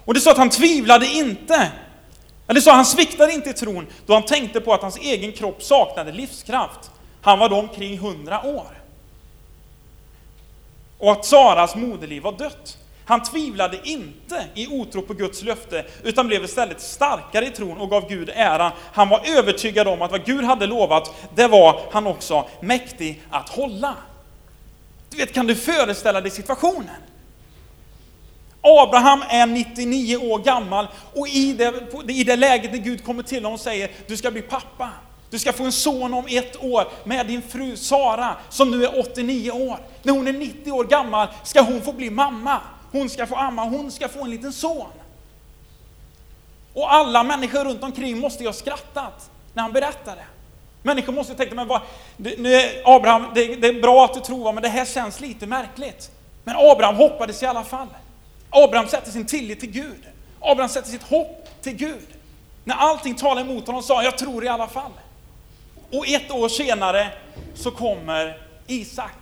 Och 0.06 0.14
det 0.14 0.20
sa 0.20 0.32
att 0.32 0.38
han 0.38 0.50
tvivlade 0.50 1.08
inte. 1.08 1.72
Eller 2.48 2.62
så 2.62 2.72
han 2.72 2.86
sviktade 2.86 3.34
inte 3.34 3.50
i 3.50 3.54
tron 3.54 3.88
då 4.06 4.14
han 4.14 4.24
tänkte 4.24 4.62
på 4.62 4.74
att 4.74 4.82
hans 4.82 4.98
egen 4.98 5.32
kropp 5.32 5.64
saknade 5.64 6.12
livskraft. 6.12 6.92
Han 7.22 7.40
var 7.40 7.50
då 7.50 7.56
omkring 7.56 8.00
hundra 8.00 8.46
år. 8.46 8.82
Och 10.98 11.12
att 11.12 11.26
Saras 11.26 11.76
moderliv 11.76 12.24
var 12.24 12.32
dött. 12.32 12.78
Han 13.10 13.24
tvivlade 13.24 13.80
inte 13.84 14.46
i 14.54 14.68
otro 14.68 15.02
på 15.02 15.14
Guds 15.14 15.44
löfte, 15.44 15.86
utan 16.04 16.28
blev 16.28 16.44
istället 16.44 16.82
starkare 16.82 17.46
i 17.46 17.50
tron 17.50 17.78
och 17.78 17.90
gav 17.90 18.10
Gud 18.10 18.30
äran. 18.36 18.72
Han 18.94 19.10
var 19.10 19.22
övertygad 19.38 19.88
om 19.88 20.02
att 20.02 20.12
vad 20.12 20.26
Gud 20.26 20.44
hade 20.44 20.66
lovat, 20.66 21.16
det 21.36 21.48
var 21.48 21.82
han 21.92 22.08
också 22.08 22.48
mäktig 22.62 23.22
att 23.30 23.50
hålla. 23.50 23.96
Du 25.10 25.18
vet, 25.18 25.34
kan 25.34 25.48
du 25.48 25.56
föreställa 25.56 26.22
dig 26.22 26.32
situationen? 26.32 26.96
Abraham 28.62 29.24
är 29.30 29.46
99 29.46 30.18
år 30.18 30.40
gammal 30.40 30.88
och 31.16 31.28
i 31.28 31.54
det, 31.54 31.74
i 32.10 32.24
det 32.24 32.36
läget 32.36 32.72
när 32.72 32.80
Gud 32.80 33.06
kommer 33.06 33.24
till 33.24 33.38
honom 33.38 33.54
och 33.54 33.60
säger 33.60 33.92
du 34.08 34.18
ska 34.18 34.32
bli 34.32 34.42
pappa. 34.42 34.90
Du 35.30 35.40
ska 35.40 35.54
få 35.54 35.64
en 35.64 35.72
son 35.72 36.14
om 36.14 36.26
ett 36.30 36.64
år 36.64 36.88
med 37.04 37.28
din 37.28 37.42
fru 37.42 37.78
Sara 37.78 38.36
som 38.50 38.72
nu 38.72 38.84
är 38.84 39.00
89 39.00 39.52
år. 39.52 39.80
När 40.04 40.14
hon 40.14 40.28
är 40.28 40.34
90 40.34 40.72
år 40.72 40.84
gammal 40.84 41.28
ska 41.44 41.62
hon 41.62 41.82
få 41.82 41.94
bli 41.94 42.10
mamma. 42.10 42.60
Hon 42.92 43.10
ska 43.10 43.26
få 43.26 43.36
amma, 43.36 43.64
hon 43.64 43.92
ska 43.92 44.08
få 44.08 44.24
en 44.24 44.30
liten 44.30 44.54
son. 44.54 44.88
Och 46.74 46.94
alla 46.94 47.24
människor 47.24 47.66
runt 47.66 47.84
omkring 47.84 48.20
måste 48.20 48.44
ju 48.44 48.50
ha 48.50 48.54
skrattat 48.54 49.30
när 49.54 49.64
han 49.64 49.72
berättade. 49.72 50.22
Människor 50.84 51.14
måste 51.14 51.36
tänka, 51.36 51.56
men 51.56 51.68
vad, 51.68 51.82
nu 52.18 52.54
är 52.54 52.82
Abraham, 52.86 53.26
det, 53.36 53.56
det, 53.56 53.68
är 53.68 53.82
bra 53.82 54.06
att 54.06 54.14
du 54.14 54.20
tror, 54.20 54.54
men 54.54 54.64
det 54.64 54.70
här 54.70 54.86
känns 54.86 55.20
lite 55.20 55.48
märkligt. 55.48 56.12
Men 56.44 56.56
Abraham 56.58 56.96
hoppades 56.96 57.44
i 57.44 57.46
alla 57.46 57.64
fall. 57.64 57.88
Abraham 58.50 58.88
sätter 58.88 59.12
sin 59.12 59.26
tillit 59.26 59.60
till 59.60 59.72
Gud. 59.72 60.04
Abraham 60.40 60.70
sätter 60.70 60.90
sitt 60.90 61.04
hopp 61.04 61.50
till 61.62 61.76
Gud. 61.76 62.08
När 62.64 62.76
allting 62.76 63.16
talar 63.16 63.42
emot 63.42 63.68
honom 63.68 63.84
sa 63.84 63.96
han, 63.96 64.06
jag 64.06 64.18
tror 64.18 64.46
i 64.46 64.48
alla 64.48 64.68
fall. 64.68 64.92
Och 65.92 66.08
ett 66.08 66.32
år 66.32 66.50
senare 66.50 67.08
så 67.56 67.72
kommer 67.72 68.38
Isak. 68.68 69.19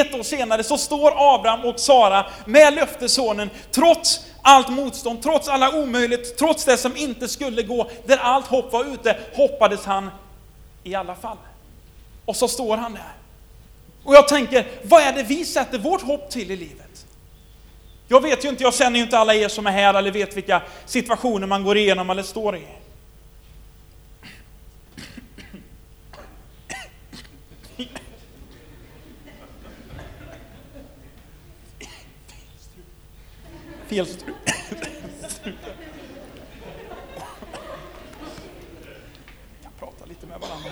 Ett 0.00 0.14
år 0.14 0.22
senare 0.22 0.64
så 0.64 0.78
står 0.78 1.34
Abraham 1.34 1.64
och 1.64 1.80
Sara 1.80 2.26
med 2.44 2.74
löftessonen, 2.74 3.50
trots 3.70 4.20
allt 4.42 4.68
motstånd, 4.68 5.22
trots 5.22 5.48
alla 5.48 5.76
omöjligt, 5.76 6.38
trots 6.38 6.64
det 6.64 6.76
som 6.76 6.96
inte 6.96 7.28
skulle 7.28 7.62
gå, 7.62 7.90
där 8.06 8.16
allt 8.16 8.46
hopp 8.46 8.72
var 8.72 8.84
ute, 8.84 9.16
hoppades 9.34 9.84
han 9.84 10.10
i 10.84 10.94
alla 10.94 11.14
fall. 11.14 11.36
Och 12.24 12.36
så 12.36 12.48
står 12.48 12.76
han 12.76 12.92
där. 12.92 13.12
Och 14.04 14.14
jag 14.14 14.28
tänker, 14.28 14.66
vad 14.82 15.02
är 15.02 15.12
det 15.12 15.22
vi 15.22 15.44
sätter 15.44 15.78
vårt 15.78 16.02
hopp 16.02 16.30
till 16.30 16.50
i 16.50 16.56
livet? 16.56 17.06
Jag 18.08 18.22
vet 18.22 18.44
ju 18.44 18.48
inte, 18.48 18.62
jag 18.62 18.74
känner 18.74 18.96
ju 18.98 19.04
inte 19.04 19.18
alla 19.18 19.34
er 19.34 19.48
som 19.48 19.66
är 19.66 19.70
här 19.70 19.94
eller 19.94 20.10
vet 20.10 20.36
vilka 20.36 20.62
situationer 20.86 21.46
man 21.46 21.64
går 21.64 21.76
igenom 21.76 22.10
eller 22.10 22.22
står 22.22 22.56
i. 22.56 22.66
fel 33.96 34.06
strupe. 34.06 34.52
Jag 39.62 39.76
pratar 39.78 40.06
lite 40.06 40.26
med 40.26 40.40
varandra. 40.40 40.70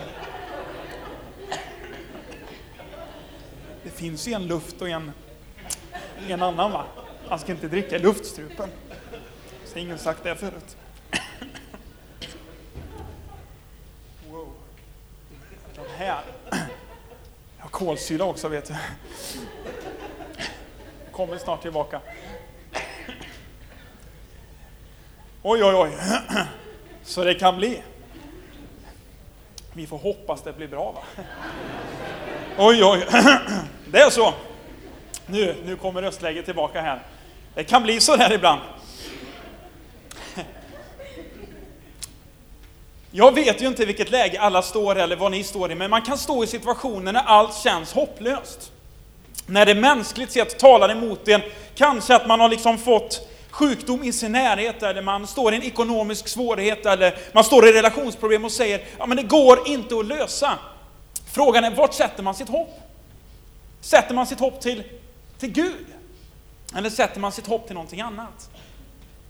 Det 3.83 3.90
finns 3.90 4.28
ju 4.28 4.33
en 4.33 4.47
luft 4.47 4.83
och 4.83 4.88
en, 4.88 5.12
en 6.28 6.43
annan 6.43 6.73
va? 6.73 6.85
Man 7.28 7.38
ska 7.38 7.52
inte 7.52 7.69
dricka 7.69 7.99
luftstrupen. 7.99 8.71
Så 9.64 9.78
ingen 9.78 9.99
sagt 9.99 10.25
det 10.25 10.37
förut. 10.37 10.76
Wow. 14.28 14.52
Den 15.75 15.85
här. 15.97 16.23
Jag 17.57 17.64
har 17.64 17.69
kolsyra 17.69 18.25
också 18.25 18.49
vet 18.49 18.69
du. 18.69 18.75
Kommer 21.12 21.38
snart 21.38 21.62
tillbaka. 21.62 22.00
Oj, 25.47 25.65
oj, 25.65 25.75
oj. 25.75 25.93
Så 27.03 27.25
det 27.25 27.35
kan 27.35 27.57
bli. 27.57 27.83
Vi 29.73 29.87
får 29.87 29.99
hoppas 29.99 30.43
det 30.43 30.53
blir 30.53 30.69
bra 30.69 30.93
va? 30.93 31.03
Oj, 32.59 32.85
oj. 32.85 33.07
Det 33.87 33.99
är 33.99 34.11
så. 34.11 34.35
Nu, 35.27 35.57
nu 35.65 35.77
kommer 35.77 36.03
röstläget 36.03 36.45
tillbaka 36.45 36.81
här. 36.81 37.03
Det 37.55 37.65
kan 37.65 37.83
bli 37.83 38.01
så 38.01 38.17
där 38.17 38.33
ibland. 38.33 38.61
Jag 43.11 43.35
vet 43.35 43.63
ju 43.63 43.67
inte 43.67 43.83
i 43.83 43.87
vilket 43.87 44.11
läge 44.11 44.41
alla 44.41 44.63
står 44.63 44.97
eller 44.97 45.17
vad 45.17 45.31
ni 45.31 45.45
står 45.45 45.73
i, 45.73 45.75
men 45.75 45.91
man 45.91 46.03
kan 46.03 46.19
stå 46.19 46.45
i 46.45 46.47
situationer 46.47 47.13
när 47.13 47.23
allt 47.23 47.57
känns 47.57 47.93
hopplöst. 47.93 48.73
När 49.47 49.67
det 49.67 49.75
mänskligt 49.75 50.33
sett 50.33 50.59
talar 50.59 50.89
emot 50.89 51.29
en, 51.29 51.41
kanske 51.75 52.15
att 52.17 52.27
man 52.27 52.41
har 52.41 52.49
liksom 52.49 52.79
fått 52.79 53.29
sjukdom 53.54 54.02
i 54.02 54.12
sin 54.12 54.32
närhet, 54.32 54.82
eller 54.82 55.02
man 55.02 55.26
står 55.26 55.52
i 55.52 55.56
en 55.56 55.62
ekonomisk 55.62 56.28
svårighet, 56.28 56.87
eller 56.87 57.18
man 57.32 57.44
står 57.44 57.68
i 57.68 57.73
relationsproblem 57.73 58.44
och 58.44 58.52
säger 58.52 58.84
ja 58.99 59.06
men 59.06 59.16
det 59.16 59.23
går 59.23 59.68
inte 59.68 59.99
att 59.99 60.06
lösa. 60.06 60.58
Frågan 61.32 61.64
är, 61.64 61.70
vart 61.70 61.94
sätter 61.94 62.23
man 62.23 62.34
sitt 62.34 62.49
hopp? 62.49 62.80
Sätter 63.80 64.14
man 64.14 64.26
sitt 64.26 64.40
hopp 64.40 64.61
till, 64.61 64.82
till 65.38 65.52
Gud? 65.52 65.87
Eller 66.76 66.90
sätter 66.90 67.20
man 67.20 67.32
sitt 67.32 67.46
hopp 67.46 67.66
till 67.66 67.75
någonting 67.75 68.00
annat? 68.00 68.50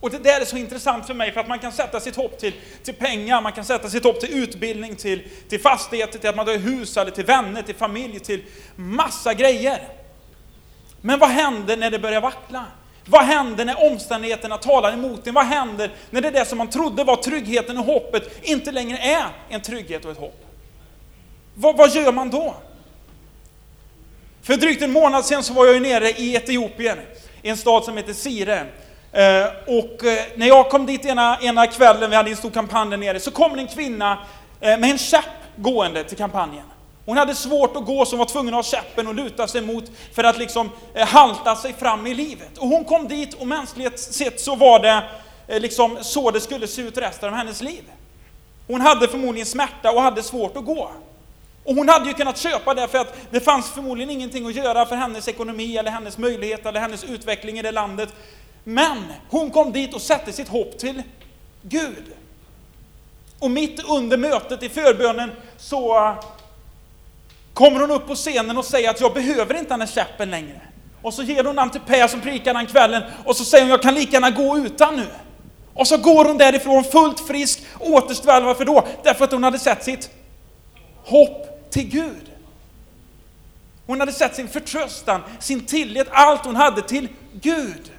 Och 0.00 0.10
det 0.10 0.18
där 0.18 0.40
är 0.40 0.44
så 0.44 0.56
intressant 0.56 1.06
för 1.06 1.14
mig, 1.14 1.32
för 1.32 1.40
att 1.40 1.48
man 1.48 1.58
kan 1.58 1.72
sätta 1.72 2.00
sitt 2.00 2.16
hopp 2.16 2.38
till, 2.38 2.52
till 2.82 2.94
pengar, 2.94 3.40
man 3.40 3.52
kan 3.52 3.64
sätta 3.64 3.90
sitt 3.90 4.04
hopp 4.04 4.20
till 4.20 4.34
utbildning, 4.34 4.96
till, 4.96 5.28
till 5.48 5.60
fastigheter, 5.60 6.18
till 6.18 6.28
att 6.28 6.36
man 6.36 6.48
har 6.48 6.54
hus, 6.56 6.96
eller 6.96 7.10
till 7.10 7.24
vänner, 7.24 7.62
till 7.62 7.74
familj, 7.74 8.20
till 8.20 8.42
massa 8.76 9.34
grejer. 9.34 9.88
Men 11.00 11.18
vad 11.18 11.30
händer 11.30 11.76
när 11.76 11.90
det 11.90 11.98
börjar 11.98 12.20
vackla? 12.20 12.64
Vad 13.06 13.22
händer 13.22 13.64
när 13.64 13.92
omständigheterna 13.92 14.58
talar 14.58 14.92
emot 14.92 15.26
en? 15.26 15.34
Vad 15.34 15.44
händer 15.44 15.90
när 16.10 16.20
det 16.20 16.30
där 16.30 16.44
som 16.44 16.58
man 16.58 16.70
trodde 16.70 17.04
var 17.04 17.16
tryggheten 17.16 17.78
och 17.78 17.84
hoppet 17.84 18.40
inte 18.42 18.72
längre 18.72 18.98
är 18.98 19.26
en 19.48 19.60
trygghet 19.60 20.04
och 20.04 20.10
ett 20.10 20.18
hopp? 20.18 20.44
Vad, 21.54 21.76
vad 21.76 21.90
gör 21.90 22.12
man 22.12 22.30
då? 22.30 22.54
För 24.42 24.56
drygt 24.56 24.82
en 24.82 24.92
månad 24.92 25.24
sedan 25.24 25.42
så 25.42 25.54
var 25.54 25.66
jag 25.66 25.74
ju 25.74 25.80
nere 25.80 26.10
i 26.10 26.34
Etiopien, 26.34 26.98
i 27.42 27.48
en 27.48 27.56
stad 27.56 27.84
som 27.84 27.96
heter 27.96 28.12
Sire. 28.12 28.66
Eh, 29.12 29.46
och 29.66 30.04
eh, 30.04 30.24
när 30.34 30.46
jag 30.46 30.70
kom 30.70 30.86
dit 30.86 31.04
ena, 31.04 31.38
ena 31.40 31.66
kvällen, 31.66 32.10
vi 32.10 32.16
hade 32.16 32.30
en 32.30 32.36
stor 32.36 32.50
kampanj 32.50 32.90
där 32.90 32.96
nere, 32.96 33.20
så 33.20 33.30
kom 33.30 33.58
en 33.58 33.66
kvinna 33.66 34.18
eh, 34.60 34.78
med 34.78 34.90
en 34.90 34.98
käpp 34.98 35.24
gående 35.56 36.04
till 36.04 36.16
kampanjen. 36.16 36.64
Hon 37.06 37.16
hade 37.16 37.34
svårt 37.34 37.76
att 37.76 37.84
gå, 37.84 38.04
så 38.04 38.10
hon 38.12 38.18
var 38.18 38.26
tvungen 38.26 38.54
att 38.54 38.58
ha 38.66 38.78
käppen 38.78 39.06
och 39.06 39.14
luta 39.14 39.48
sig 39.48 39.60
mot 39.60 39.84
för 40.12 40.24
att 40.24 40.38
liksom 40.38 40.70
eh, 40.94 41.06
halta 41.06 41.56
sig 41.56 41.72
fram 41.72 42.06
i 42.06 42.14
livet. 42.14 42.58
Och 42.58 42.68
hon 42.68 42.84
kom 42.84 43.08
dit 43.08 43.34
och 43.34 43.46
mänskligt 43.46 43.98
sett 43.98 44.40
så 44.40 44.54
var 44.54 44.78
det 44.78 45.02
eh, 45.48 45.60
liksom 45.60 45.98
så 46.00 46.30
det 46.30 46.40
skulle 46.40 46.66
se 46.66 46.82
ut 46.82 46.98
resten 46.98 47.28
av 47.28 47.34
hennes 47.34 47.62
liv. 47.62 47.82
Hon 48.66 48.80
hade 48.80 49.08
förmodligen 49.08 49.46
smärta 49.46 49.90
och 49.92 50.02
hade 50.02 50.22
svårt 50.22 50.56
att 50.56 50.64
gå. 50.64 50.90
Och 51.64 51.74
hon 51.74 51.88
hade 51.88 52.08
ju 52.08 52.14
kunnat 52.14 52.38
köpa 52.38 52.74
det 52.74 52.88
för 52.88 52.98
att 52.98 53.16
det 53.30 53.40
fanns 53.40 53.70
förmodligen 53.70 54.10
ingenting 54.10 54.46
att 54.46 54.54
göra 54.54 54.86
för 54.86 54.96
hennes 54.96 55.28
ekonomi 55.28 55.76
eller 55.76 55.90
hennes 55.90 56.18
möjlighet 56.18 56.66
eller 56.66 56.80
hennes 56.80 57.04
utveckling 57.04 57.58
i 57.58 57.62
det 57.62 57.72
landet. 57.72 58.14
Men 58.64 59.04
hon 59.30 59.50
kom 59.50 59.72
dit 59.72 59.94
och 59.94 60.02
satte 60.02 60.32
sitt 60.32 60.48
hopp 60.48 60.78
till 60.78 61.02
Gud. 61.62 62.04
Och 63.38 63.50
mitt 63.50 63.84
under 63.84 64.16
mötet 64.16 64.62
i 64.62 64.68
förbönen 64.68 65.32
så 65.56 66.14
kommer 67.54 67.80
hon 67.80 67.90
upp 67.90 68.06
på 68.06 68.14
scenen 68.14 68.58
och 68.58 68.64
säger 68.64 68.90
att 68.90 69.00
jag 69.00 69.14
behöver 69.14 69.54
inte 69.54 69.70
den 69.70 69.80
här 69.80 69.88
käppen 69.88 70.30
längre. 70.30 70.60
Och 71.02 71.14
så 71.14 71.22
ger 71.22 71.44
hon 71.44 71.56
namn 71.56 71.70
till 71.70 71.80
Per 71.80 72.08
som 72.08 72.20
prikar 72.20 72.54
den 72.54 72.66
kvällen 72.66 73.02
och 73.24 73.36
så 73.36 73.44
säger 73.44 73.64
hon 73.64 73.70
jag 73.70 73.82
kan 73.82 73.94
lika 73.94 74.12
gärna 74.12 74.30
gå 74.30 74.58
utan 74.58 74.96
nu. 74.96 75.06
Och 75.74 75.86
så 75.86 75.96
går 75.96 76.24
hon 76.24 76.38
därifrån 76.38 76.84
fullt 76.84 77.20
frisk, 77.20 77.62
återställd. 77.80 78.46
Varför 78.46 78.64
då? 78.64 78.86
Därför 79.02 79.24
att 79.24 79.32
hon 79.32 79.44
hade 79.44 79.58
sett 79.58 79.84
sitt 79.84 80.10
hopp 81.04 81.70
till 81.70 81.88
Gud. 81.88 82.30
Hon 83.86 84.00
hade 84.00 84.12
sett 84.12 84.34
sin 84.34 84.48
förtröstan, 84.48 85.22
sin 85.40 85.66
tillit, 85.66 86.06
allt 86.10 86.44
hon 86.44 86.56
hade 86.56 86.82
till 86.82 87.08
Gud. 87.32 87.92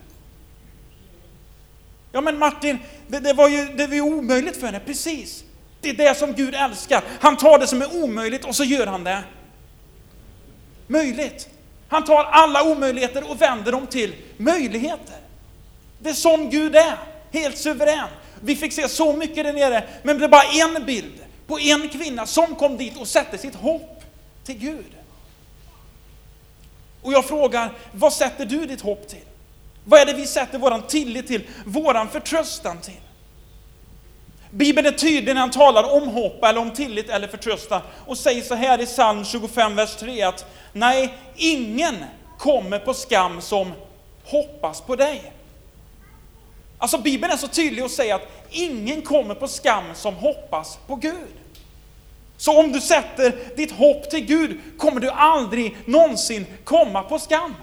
Ja 2.11 2.21
men 2.21 2.39
Martin, 2.39 2.79
det, 3.07 3.19
det, 3.19 3.33
var 3.33 3.49
ju 3.49 3.65
det 3.65 3.87
var 3.87 3.95
ju 3.95 4.01
omöjligt 4.01 4.57
för 4.57 4.65
henne, 4.65 4.79
precis. 4.79 5.43
Det 5.81 5.89
är 5.89 5.93
det 5.93 6.17
som 6.17 6.33
Gud 6.33 6.55
älskar. 6.55 7.03
Han 7.19 7.37
tar 7.37 7.59
det 7.59 7.67
som 7.67 7.81
är 7.81 8.03
omöjligt 8.03 8.45
och 8.45 8.55
så 8.55 8.63
gör 8.63 8.87
han 8.87 9.03
det 9.03 9.23
möjligt. 10.87 11.49
Han 11.87 12.05
tar 12.05 12.23
alla 12.23 12.63
omöjligheter 12.63 13.31
och 13.31 13.41
vänder 13.41 13.71
dem 13.71 13.87
till 13.87 14.15
möjligheter. 14.37 15.15
Det 15.99 16.09
är 16.09 16.13
sån 16.13 16.49
Gud 16.49 16.75
är, 16.75 16.97
helt 17.31 17.57
suverän. 17.57 18.07
Vi 18.41 18.55
fick 18.55 18.73
se 18.73 18.89
så 18.89 19.13
mycket 19.13 19.43
där 19.43 19.53
nere, 19.53 19.83
men 20.03 20.19
det 20.19 20.25
är 20.25 20.29
bara 20.29 20.43
en 20.43 20.85
bild 20.85 21.13
på 21.47 21.59
en 21.59 21.89
kvinna 21.89 22.25
som 22.25 22.55
kom 22.55 22.77
dit 22.77 22.97
och 22.97 23.07
sätter 23.07 23.37
sitt 23.37 23.55
hopp 23.55 24.03
till 24.43 24.57
Gud. 24.57 24.85
Och 27.01 27.13
jag 27.13 27.25
frågar, 27.25 27.71
vad 27.91 28.13
sätter 28.13 28.45
du 28.45 28.65
ditt 28.65 28.81
hopp 28.81 29.07
till? 29.07 29.25
Vad 29.83 29.99
är 29.99 30.05
det 30.05 30.13
vi 30.13 30.27
sätter 30.27 30.57
våran 30.57 30.81
tillit 30.87 31.27
till, 31.27 31.43
våran 31.65 32.09
förtröstan 32.09 32.81
till? 32.81 33.01
Bibeln 34.55 34.87
är 34.87 34.91
tydlig 34.91 35.33
när 35.33 35.41
han 35.41 35.51
talar 35.51 35.93
om 35.93 36.07
hopp, 36.07 36.43
eller 36.43 36.61
om 36.61 36.71
tillit 36.71 37.09
eller 37.09 37.27
förtröstan 37.27 37.81
och 38.05 38.17
säger 38.17 38.41
så 38.41 38.55
här 38.55 38.81
i 38.81 38.85
psalm 38.85 39.25
25, 39.25 39.75
vers 39.75 39.95
3 39.95 40.21
att 40.21 40.45
nej, 40.73 41.13
ingen 41.35 41.95
kommer 42.39 42.79
på 42.79 42.93
skam 42.93 43.41
som 43.41 43.73
hoppas 44.23 44.81
på 44.81 44.95
dig. 44.95 45.31
Alltså 46.77 46.97
Bibeln 46.97 47.33
är 47.33 47.37
så 47.37 47.47
tydlig 47.47 47.83
och 47.83 47.91
säger 47.91 48.15
att 48.15 48.27
ingen 48.49 49.01
kommer 49.01 49.35
på 49.35 49.47
skam 49.47 49.83
som 49.93 50.15
hoppas 50.15 50.77
på 50.87 50.95
Gud. 50.95 51.35
Så 52.37 52.59
om 52.59 52.71
du 52.71 52.81
sätter 52.81 53.35
ditt 53.55 53.71
hopp 53.71 54.09
till 54.09 54.25
Gud 54.25 54.59
kommer 54.77 55.01
du 55.01 55.09
aldrig 55.09 55.77
någonsin 55.85 56.45
komma 56.63 57.03
på 57.03 57.19
skam. 57.19 57.53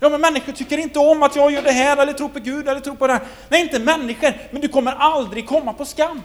Ja, 0.00 0.08
men 0.08 0.20
människor 0.20 0.52
tycker 0.52 0.78
inte 0.78 0.98
om 0.98 1.22
att 1.22 1.36
jag 1.36 1.52
gör 1.52 1.62
det 1.62 1.72
här, 1.72 1.96
eller 1.96 2.12
tror 2.12 2.28
på 2.28 2.38
Gud, 2.38 2.68
eller 2.68 2.80
tror 2.80 2.94
på 2.94 3.06
det 3.06 3.12
här. 3.12 3.22
Nej, 3.48 3.60
inte 3.62 3.78
människor, 3.78 4.32
men 4.50 4.62
du 4.62 4.68
kommer 4.68 4.92
aldrig 4.92 5.46
komma 5.46 5.72
på 5.72 5.84
skam. 5.84 6.22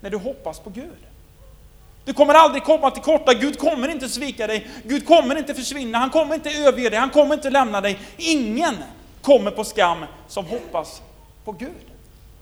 När 0.00 0.10
du 0.10 0.16
hoppas 0.16 0.58
på 0.58 0.70
Gud. 0.70 1.08
Du 2.04 2.12
kommer 2.12 2.34
aldrig 2.34 2.62
komma 2.62 2.90
till 2.90 3.02
korta, 3.02 3.34
Gud 3.34 3.58
kommer 3.58 3.88
inte 3.88 4.08
svika 4.08 4.46
dig, 4.46 4.66
Gud 4.84 5.06
kommer 5.06 5.38
inte 5.38 5.54
försvinna, 5.54 5.98
han 5.98 6.10
kommer 6.10 6.34
inte 6.34 6.50
överge 6.50 6.90
dig, 6.90 6.98
han 6.98 7.10
kommer 7.10 7.34
inte 7.34 7.50
lämna 7.50 7.80
dig. 7.80 7.98
Ingen 8.16 8.74
kommer 9.22 9.50
på 9.50 9.64
skam 9.64 10.04
som 10.28 10.46
hoppas 10.46 11.02
på 11.44 11.52
Gud. 11.52 11.70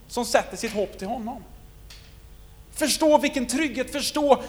Som 0.08 0.25
sätter 0.25 0.56
sitt 0.56 0.73
hopp 0.73 0.99
till 0.99 1.08
honom. 1.08 1.42
Förstå 2.75 3.18
vilken 3.18 3.46
trygghet, 3.46 3.92
förstå 3.92 4.42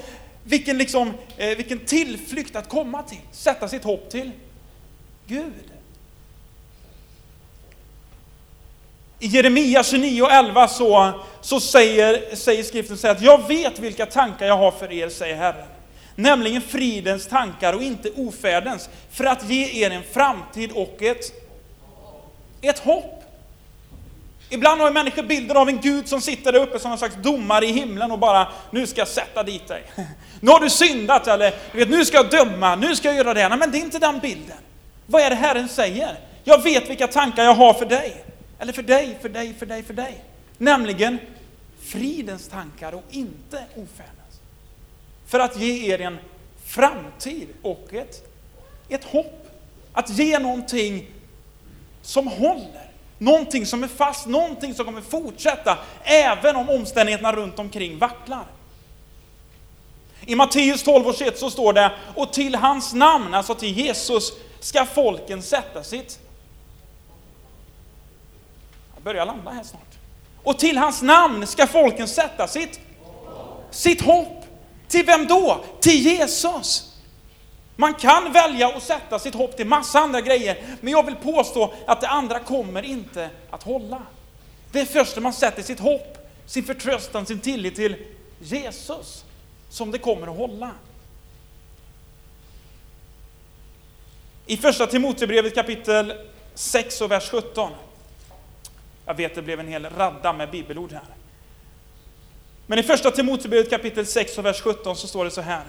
vilken, 0.44 0.78
liksom, 0.78 1.14
eh, 1.38 1.58
vilken 1.58 1.80
tillflykt 1.80 2.56
att 2.56 2.70
komma 2.70 3.04
till, 3.04 3.22
sätta 3.32 3.68
sitt 3.68 3.84
hopp 3.84 4.10
till. 4.10 4.32
Gud. 5.28 5.54
I 9.20 9.28
Jeremia 9.28 9.84
29 9.84 10.22
och 10.22 10.32
11 10.32 10.68
så, 10.68 11.12
så 11.42 11.60
säger, 11.60 12.36
säger 12.36 12.64
skriften 12.64 12.98
så 12.98 13.08
att 13.08 13.22
jag 13.22 13.48
vet 13.48 13.80
vilka 13.80 14.06
tankar 14.06 14.46
jag 14.46 14.58
har 14.58 14.72
för 14.72 14.92
er, 14.92 15.10
säger 15.10 15.36
Herren. 15.36 15.68
Nämligen 16.16 16.62
fridens 16.62 17.28
tankar 17.28 17.74
och 17.74 17.82
inte 17.82 18.10
ofärdens, 18.16 18.90
för 19.12 19.24
att 19.24 19.50
ge 19.50 19.86
er 19.86 19.92
en 19.92 20.04
framtid 20.04 20.72
och 20.72 20.98
ett, 21.02 21.32
ett 22.62 22.80
hopp. 22.80 23.24
Ibland 24.50 24.82
har 24.82 24.92
människor 24.92 25.24
bilden 25.24 25.58
av 25.58 25.70
en 25.70 25.82
Gud 25.82 26.08
som 26.08 26.22
sitter 26.22 26.52
där 26.52 26.60
uppe 26.60 26.80
som 26.80 26.92
en 26.92 26.98
slags 26.98 27.16
domare 27.16 27.66
i 27.66 27.72
himlen 27.72 28.12
och 28.12 28.20
bara, 28.20 28.48
nu 28.72 28.88
ska 28.88 29.02
jag 29.02 29.08
sätta 29.08 29.44
dit 29.44 29.68
dig. 29.68 29.84
Nu 30.40 30.52
har 30.52 30.60
du 30.60 30.70
syndat, 30.70 31.28
eller 31.28 31.54
vet, 31.72 31.90
nu 31.90 32.06
ska 32.06 32.18
jag 32.18 32.30
döma, 32.30 32.76
nu 32.76 32.96
ska 32.96 33.08
jag 33.08 33.18
göra 33.18 33.34
det. 33.34 33.50
Nej, 33.50 33.58
men 33.58 33.72
det 33.72 33.78
är 33.78 33.80
inte 33.80 34.00
den 34.00 34.20
bilden. 34.20 34.58
Vad 35.08 35.22
är 35.22 35.30
det 35.30 35.36
Herren 35.36 35.70
säger? 35.70 36.20
Jag 36.44 36.64
vet 36.64 36.90
vilka 36.90 37.08
tankar 37.08 37.44
jag 37.44 37.54
har 37.54 37.74
för 37.74 37.86
dig. 37.86 38.24
Eller 38.60 38.74
för 38.74 38.84
dig, 38.84 39.18
för 39.22 39.30
dig, 39.30 39.54
för 39.54 39.66
dig, 39.66 39.84
för 39.84 39.94
dig. 39.94 40.24
Nämligen 40.58 41.20
fridens 41.82 42.48
tankar 42.48 42.94
och 42.94 43.04
inte 43.10 43.64
ofärdens. 43.72 44.42
För 45.28 45.40
att 45.40 45.60
ge 45.60 45.94
er 45.94 46.02
en 46.02 46.18
framtid 46.66 47.48
och 47.62 47.94
ett, 47.94 48.30
ett 48.90 49.04
hopp. 49.04 49.48
Att 49.94 50.10
ge 50.10 50.40
någonting 50.40 51.08
som 52.02 52.28
håller. 52.28 52.92
Någonting 53.18 53.66
som 53.66 53.84
är 53.84 53.88
fast, 53.88 54.28
någonting 54.28 54.74
som 54.74 54.86
kommer 54.86 55.02
fortsätta 55.02 55.78
även 56.04 56.56
om 56.56 56.70
omständigheterna 56.70 57.32
runt 57.32 57.60
omkring 57.60 57.98
vacklar. 57.98 58.46
I 60.26 60.36
Matteus 60.36 60.84
12 60.84 61.08
och 61.08 61.16
21 61.16 61.38
så 61.38 61.50
står 61.50 61.74
det, 61.74 61.92
och 62.16 62.34
till 62.34 62.56
hans 62.56 62.94
namn, 62.94 63.34
alltså 63.34 63.56
till 63.56 63.78
Jesus, 63.78 64.34
ska 64.60 64.86
folken 64.86 65.42
sätta 65.42 65.84
sitt... 65.84 66.20
Jag 68.96 69.04
börjar 69.04 69.26
landa 69.26 69.52
här 69.52 69.64
snart. 69.64 69.82
Och 70.44 70.60
till 70.60 70.78
hans 70.78 71.02
namn 71.02 71.48
ska 71.48 71.68
folken 71.68 72.08
sätta 72.08 72.48
sitt, 72.48 72.80
sitt 73.72 74.02
hopp. 74.02 74.46
Till 74.88 75.06
vem 75.06 75.28
då? 75.28 75.60
Till 75.80 76.06
Jesus. 76.06 76.94
Man 77.76 77.94
kan 77.94 78.32
välja 78.32 78.68
att 78.68 78.84
sätta 78.84 79.20
sitt 79.20 79.36
hopp 79.36 79.58
till 79.58 79.68
massa 79.68 80.00
andra 80.00 80.22
grejer, 80.22 80.78
men 80.82 80.92
jag 80.92 81.06
vill 81.06 81.16
påstå 81.16 81.74
att 81.88 82.02
det 82.02 82.08
andra 82.08 82.40
kommer 82.40 82.84
inte 82.84 83.30
att 83.50 83.64
hålla. 83.64 84.02
Det 84.72 84.80
är 84.80 84.86
först 84.86 85.16
när 85.16 85.24
man 85.24 85.34
sätter 85.34 85.64
sitt 85.64 85.80
hopp, 85.80 86.18
sin 86.46 86.64
förtröstan, 86.64 87.26
sin 87.26 87.40
tillit 87.40 87.76
till 87.76 87.96
Jesus 88.40 89.26
som 89.70 89.92
det 89.92 89.98
kommer 89.98 90.28
att 90.28 90.38
hålla. 90.38 90.72
I 94.50 94.58
första 94.58 94.88
Timoteusbrevet 94.88 95.56
kapitel 95.56 96.14
6 96.54 97.02
och 97.02 97.12
vers 97.12 97.30
17. 97.30 97.72
Jag 99.06 99.14
vet 99.14 99.36
det 99.36 99.42
blev 99.42 99.60
en 99.60 99.68
hel 99.68 99.86
radda 99.86 100.34
med 100.34 100.52
bibelord 100.52 100.92
här. 100.92 101.04
Men 102.68 102.80
i 102.80 102.84
första 102.84 103.12
Timoteusbrevet 103.12 103.70
kapitel 103.70 104.06
6 104.06 104.38
och 104.38 104.46
vers 104.46 104.62
17 104.62 104.96
så 104.96 105.08
står 105.08 105.26
det 105.26 105.32
så 105.32 105.42
här. 105.42 105.64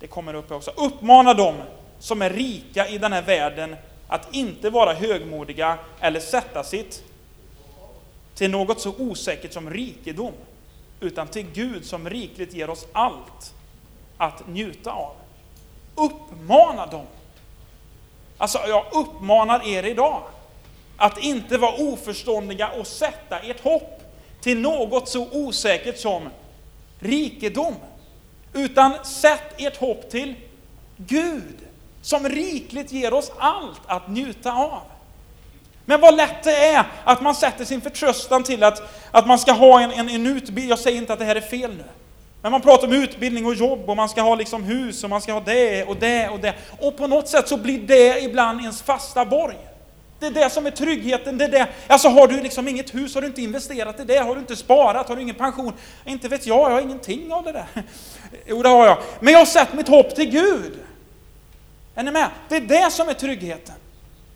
Det 0.00 0.06
kommer 0.06 0.34
upp 0.34 0.52
också. 0.52 0.70
Uppmana 0.76 1.34
dem 1.34 1.54
som 1.98 2.22
är 2.22 2.30
rika 2.30 2.88
i 2.88 2.98
den 2.98 3.12
här 3.12 3.22
världen 3.22 3.76
att 4.08 4.34
inte 4.34 4.70
vara 4.70 4.94
högmodiga 4.94 5.78
eller 6.00 6.20
sätta 6.20 6.64
sitt 6.64 7.04
till 8.34 8.50
något 8.50 8.80
så 8.80 8.94
osäkert 8.98 9.52
som 9.52 9.70
rikedom, 9.70 10.32
utan 11.00 11.28
till 11.28 11.46
Gud 11.52 11.84
som 11.84 12.10
rikligt 12.10 12.54
ger 12.54 12.70
oss 12.70 12.86
allt 12.92 13.54
att 14.16 14.48
njuta 14.48 14.92
av. 14.92 15.14
Uppmana 15.98 16.86
dem. 16.86 17.06
Alltså, 18.38 18.58
jag 18.68 18.84
uppmanar 18.92 19.68
er 19.68 19.82
idag 19.82 20.22
att 20.96 21.18
inte 21.18 21.58
vara 21.58 21.74
oförståndiga 21.78 22.68
och 22.68 22.86
sätta 22.86 23.38
ert 23.38 23.60
hopp 23.60 24.02
till 24.40 24.60
något 24.60 25.08
så 25.08 25.28
osäkert 25.32 25.98
som 25.98 26.28
rikedom. 26.98 27.74
Utan 28.52 29.04
sätt 29.04 29.54
ert 29.58 29.76
hopp 29.76 30.10
till 30.10 30.34
Gud, 30.96 31.56
som 32.02 32.28
rikligt 32.28 32.92
ger 32.92 33.14
oss 33.14 33.32
allt 33.38 33.80
att 33.86 34.08
njuta 34.08 34.52
av. 34.52 34.82
Men 35.84 36.00
vad 36.00 36.16
lätt 36.16 36.44
det 36.44 36.66
är 36.66 36.86
att 37.04 37.20
man 37.20 37.34
sätter 37.34 37.64
sin 37.64 37.80
förtröstan 37.80 38.44
till 38.44 38.62
att, 38.62 38.82
att 39.10 39.26
man 39.26 39.38
ska 39.38 39.52
ha 39.52 39.80
en, 39.80 39.90
en, 39.90 40.08
en 40.08 40.26
utbildning. 40.26 40.68
Jag 40.68 40.78
säger 40.78 40.98
inte 40.98 41.12
att 41.12 41.18
det 41.18 41.24
här 41.24 41.36
är 41.36 41.40
fel 41.40 41.70
nu. 41.76 41.84
Men 42.42 42.52
man 42.52 42.60
pratar 42.60 42.86
om 42.86 42.92
utbildning 42.92 43.46
och 43.46 43.54
jobb 43.54 43.90
och 43.90 43.96
man 43.96 44.08
ska 44.08 44.22
ha 44.22 44.34
liksom 44.34 44.64
hus 44.64 45.04
och 45.04 45.10
man 45.10 45.20
ska 45.20 45.32
ha 45.32 45.40
det 45.40 45.84
och 45.84 45.96
det 45.96 46.28
och 46.28 46.40
det. 46.40 46.54
Och 46.80 46.96
på 46.96 47.06
något 47.06 47.28
sätt 47.28 47.48
så 47.48 47.56
blir 47.56 47.78
det 47.78 48.20
ibland 48.20 48.60
ens 48.60 48.82
fasta 48.82 49.24
borg. 49.24 49.56
Det 50.20 50.26
är 50.26 50.30
det 50.30 50.50
som 50.50 50.66
är 50.66 50.70
tryggheten. 50.70 51.38
Det 51.38 51.44
är 51.44 51.48
det. 51.48 51.68
Alltså 51.86 52.08
har 52.08 52.28
du 52.28 52.42
liksom 52.42 52.68
inget 52.68 52.94
hus, 52.94 53.14
har 53.14 53.20
du 53.20 53.26
inte 53.26 53.42
investerat 53.42 54.00
i 54.00 54.04
det, 54.04 54.18
har 54.18 54.34
du 54.34 54.40
inte 54.40 54.56
sparat, 54.56 55.08
har 55.08 55.16
du 55.16 55.22
ingen 55.22 55.34
pension? 55.34 55.72
Inte 56.04 56.28
vet 56.28 56.46
jag, 56.46 56.70
jag 56.70 56.74
har 56.74 56.80
ingenting 56.80 57.32
av 57.32 57.44
det 57.44 57.52
där. 57.52 57.66
Jo, 58.46 58.62
det 58.62 58.68
har 58.68 58.86
jag. 58.86 58.98
Men 59.20 59.32
jag 59.32 59.40
har 59.40 59.46
sett 59.46 59.74
mitt 59.74 59.88
hopp 59.88 60.14
till 60.14 60.30
Gud. 60.30 60.78
Är 61.94 62.02
ni 62.02 62.10
med? 62.10 62.28
Det 62.48 62.56
är 62.56 62.60
det 62.60 62.92
som 62.92 63.08
är 63.08 63.14
tryggheten. 63.14 63.74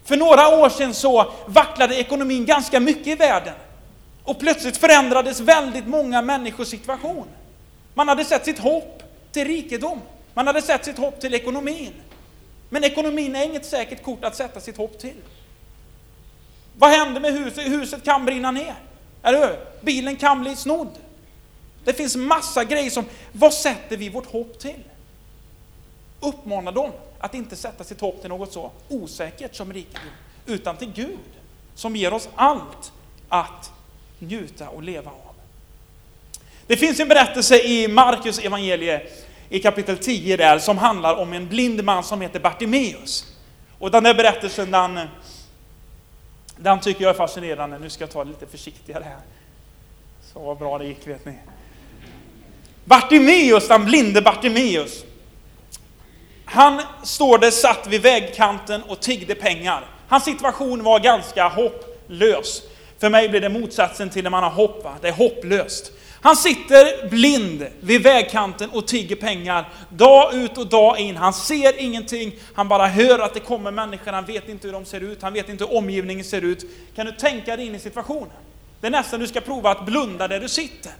För 0.05 0.17
några 0.17 0.49
år 0.49 0.69
sedan 0.69 0.95
så 0.95 1.33
vacklade 1.47 1.97
ekonomin 2.01 2.47
ganska 2.47 2.81
mycket 2.81 3.07
i 3.07 3.15
världen. 3.15 3.55
Och 4.25 4.39
plötsligt 4.41 4.77
förändrades 4.77 5.41
väldigt 5.41 5.87
många 5.87 6.23
människors 6.23 6.69
situation. 6.69 7.27
Man 7.95 8.09
hade 8.09 8.25
sett 8.25 8.45
sitt 8.45 8.59
hopp 8.59 9.03
till 9.33 9.45
rikedom. 9.47 10.01
Man 10.35 10.47
hade 10.47 10.63
sett 10.63 10.85
sitt 10.85 10.99
hopp 10.99 11.21
till 11.21 11.35
ekonomin. 11.35 11.93
Men 12.69 12.85
ekonomin 12.85 13.37
är 13.37 13.45
inget 13.45 13.67
säkert 13.67 14.03
kort 14.03 14.25
att 14.25 14.37
sätta 14.37 14.61
sitt 14.61 14.77
hopp 14.77 14.99
till. 14.99 15.17
Vad 16.79 16.91
händer 16.91 17.21
med 17.21 17.33
huset? 17.33 17.67
Huset 17.67 18.05
kan 18.05 18.25
brinna 18.25 18.51
ner. 18.51 18.75
Eller 19.23 19.39
hur? 19.39 19.57
Bilen 19.81 20.17
kan 20.17 20.41
bli 20.41 20.57
snodd. 20.57 20.99
Det 21.85 21.93
finns 21.93 22.17
massa 22.17 22.65
grejer 22.65 22.91
som, 22.91 23.05
vad 23.33 23.55
sätter 23.55 23.97
vi 23.97 24.09
vårt 24.09 24.27
hopp 24.27 24.59
till? 24.59 24.85
Uppmana 26.21 26.71
dem 26.71 26.91
att 27.19 27.35
inte 27.35 27.57
sätta 27.57 27.85
sitt 27.85 28.01
hopp 28.01 28.21
till 28.21 28.29
något 28.29 28.53
så 28.53 28.71
osäkert 28.89 29.55
som 29.55 29.73
rikedom, 29.73 30.11
utan 30.47 30.77
till 30.77 30.93
Gud, 30.93 31.19
som 31.75 31.97
ger 31.97 32.13
oss 32.13 32.29
allt 32.35 32.93
att 33.29 33.73
njuta 34.19 34.69
och 34.69 34.83
leva 34.83 35.11
av. 35.11 35.32
Det 36.67 36.77
finns 36.77 37.01
en 37.01 37.09
berättelse 37.09 37.59
i 37.59 37.89
Markus 37.89 38.39
evangelie 38.39 39.01
i 39.49 39.59
kapitel 39.59 39.99
10 39.99 40.37
där 40.37 40.59
som 40.59 40.79
handlar 40.79 41.15
om 41.17 41.33
en 41.33 41.49
blind 41.49 41.85
man 41.85 42.05
som 42.05 42.21
heter 42.21 42.41
Bartimeus. 42.41 43.25
Och 43.79 43.91
den 43.91 44.05
där 44.05 44.15
berättelsen 44.15 44.71
den, 44.71 45.01
den 46.57 46.81
tycker 46.81 47.03
jag 47.03 47.11
är 47.11 47.15
fascinerande. 47.15 47.79
Nu 47.79 47.91
ska 47.91 48.03
jag 48.03 48.11
ta 48.11 48.25
det 48.25 48.31
lite 48.31 48.47
försiktigare 48.47 49.05
här. 49.05 49.19
Så 50.33 50.39
vad 50.41 50.59
bra 50.59 50.79
det 50.79 50.87
gick 50.87 51.07
vet 51.07 51.25
ni. 51.25 51.35
Bartimeus, 52.85 53.69
den 53.69 53.85
blinde 53.85 54.23
Bartimeus. 54.23 55.05
Han 56.45 56.83
står 57.05 57.39
där 57.39 57.51
satt 57.51 57.87
vid 57.87 58.03
vägkanten 58.03 58.83
och 58.83 59.01
tiggde 59.01 59.35
pengar. 59.35 59.87
Hans 60.09 60.25
situation 60.25 60.83
var 60.83 61.01
ganska 61.01 61.49
hopplös. 61.49 62.63
För 62.99 63.11
mig 63.11 63.29
blir 63.29 63.41
det 63.41 63.49
motsatsen 63.49 64.11
till 64.11 64.23
när 64.23 64.31
man 64.31 64.43
har 64.43 64.51
hopp. 64.51 64.85
Va? 64.85 64.95
Det 65.01 65.09
är 65.09 65.13
hopplöst. 65.13 65.93
Han 66.23 66.37
sitter 66.37 67.09
blind 67.09 67.67
vid 67.81 68.03
vägkanten 68.03 68.71
och 68.71 68.87
tigger 68.87 69.17
pengar 69.17 69.69
dag 69.89 70.35
ut 70.35 70.59
och 70.59 70.67
dag 70.67 70.99
in. 70.99 71.17
Han 71.17 71.33
ser 71.33 71.81
ingenting, 71.81 72.33
han 72.55 72.69
bara 72.69 72.87
hör 72.87 73.19
att 73.19 73.35
det 73.35 73.41
kommer 73.41 73.71
människor, 73.71 74.13
han 74.13 74.25
vet 74.25 74.49
inte 74.49 74.67
hur 74.67 74.73
de 74.73 74.85
ser 74.85 75.01
ut, 75.01 75.23
han 75.23 75.33
vet 75.33 75.49
inte 75.49 75.65
hur 75.65 75.77
omgivningen 75.77 76.25
ser 76.25 76.43
ut. 76.43 76.65
Kan 76.95 77.07
du 77.07 77.13
tänka 77.13 77.57
dig 77.57 77.67
in 77.67 77.75
i 77.75 77.79
situationen? 77.79 78.37
Det 78.81 78.87
är 78.87 78.91
nästan 78.91 79.21
du 79.21 79.27
ska 79.27 79.41
prova 79.41 79.71
att 79.71 79.87
blunda 79.87 80.29
där 80.29 80.41
du 80.41 80.49
sitter. 80.49 80.93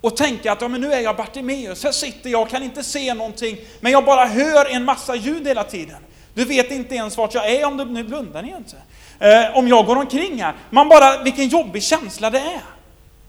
Och 0.00 0.16
tänka 0.16 0.52
att 0.52 0.60
ja, 0.60 0.68
men 0.68 0.80
nu 0.80 0.92
är 0.92 1.00
jag 1.00 1.16
Bartimeus, 1.16 1.84
här 1.84 1.92
sitter 1.92 2.30
jag, 2.30 2.50
kan 2.50 2.62
inte 2.62 2.84
se 2.84 3.14
någonting, 3.14 3.56
men 3.80 3.92
jag 3.92 4.04
bara 4.04 4.24
hör 4.24 4.66
en 4.70 4.84
massa 4.84 5.14
ljud 5.14 5.46
hela 5.46 5.64
tiden. 5.64 5.98
Du 6.34 6.44
vet 6.44 6.70
inte 6.70 6.94
ens 6.94 7.16
vart 7.16 7.34
jag 7.34 7.50
är 7.50 7.66
om 7.66 7.76
du, 7.76 7.84
nu 7.84 8.04
blundar 8.04 8.42
ni 8.42 8.48
inte. 8.48 8.76
Eh, 9.22 9.56
om 9.56 9.68
jag 9.68 9.86
går 9.86 9.96
omkring 9.96 10.42
här. 10.42 10.54
Man 10.70 10.88
bara, 10.88 11.22
vilken 11.22 11.48
jobbig 11.48 11.82
känsla 11.82 12.30
det 12.30 12.38
är. 12.38 12.62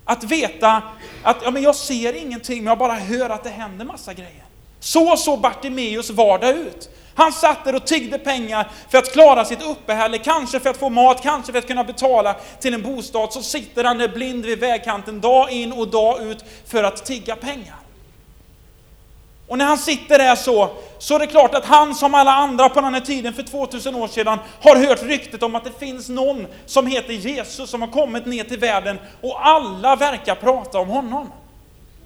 Att 0.06 0.24
veta 0.24 0.82
att 1.24 1.38
ja, 1.44 1.52
men 1.52 1.64
jag 1.64 1.76
ser 1.76 2.14
ingenting, 2.14 2.58
men 2.58 2.68
jag 2.68 2.78
bara 2.78 2.94
hör 2.94 3.30
att 3.30 3.44
det 3.44 3.50
händer 3.50 3.86
massa 3.86 4.14
grejer. 4.14 4.44
Så 4.80 5.18
såg 5.18 5.42
Bartimeus 5.42 6.10
vardag 6.10 6.50
ut. 6.50 6.90
Han 7.16 7.32
satt 7.32 7.66
där 7.66 7.76
och 7.76 7.86
tiggde 7.86 8.20
pengar 8.20 8.72
för 8.90 8.98
att 8.98 9.14
klara 9.14 9.46
sitt 9.46 9.62
uppehälle, 9.62 10.18
kanske 10.18 10.60
för 10.60 10.70
att 10.70 10.78
få 10.78 10.90
mat, 10.90 11.24
kanske 11.24 11.52
för 11.52 11.60
att 11.60 11.68
kunna 11.68 11.84
betala 11.84 12.36
till 12.60 12.74
en 12.74 12.82
bostad. 12.82 13.34
Så 13.34 13.42
sitter 13.42 13.84
han 13.84 13.98
där 13.98 14.08
blind 14.08 14.46
vid 14.46 14.60
vägkanten 14.60 15.22
dag 15.22 15.52
in 15.52 15.74
och 15.74 15.88
dag 15.88 16.22
ut 16.22 16.46
för 16.68 16.84
att 16.84 17.06
tigga 17.06 17.36
pengar. 17.36 17.83
Och 19.48 19.58
när 19.58 19.66
han 19.66 19.78
sitter 19.78 20.18
där 20.18 20.36
så, 20.36 20.70
så 21.00 21.16
är 21.16 21.20
det 21.20 21.28
klart 21.28 21.56
att 21.56 21.66
han 21.66 21.96
som 21.96 22.16
alla 22.16 22.32
andra 22.32 22.70
på 22.70 22.82
den 22.82 22.94
här 22.94 23.02
tiden 23.02 23.34
för 23.34 23.44
2000 23.44 23.96
år 23.96 24.08
sedan 24.08 24.40
har 24.62 24.76
hört 24.76 25.04
ryktet 25.04 25.44
om 25.44 25.56
att 25.56 25.64
det 25.64 25.80
finns 25.80 26.10
någon 26.10 26.48
som 26.66 26.88
heter 26.88 27.14
Jesus 27.14 27.70
som 27.70 27.82
har 27.82 27.90
kommit 27.90 28.26
ner 28.26 28.44
till 28.44 28.60
världen 28.60 29.00
och 29.22 29.48
alla 29.48 29.96
verkar 29.96 30.36
prata 30.36 30.80
om 30.80 30.88
honom. 30.88 31.32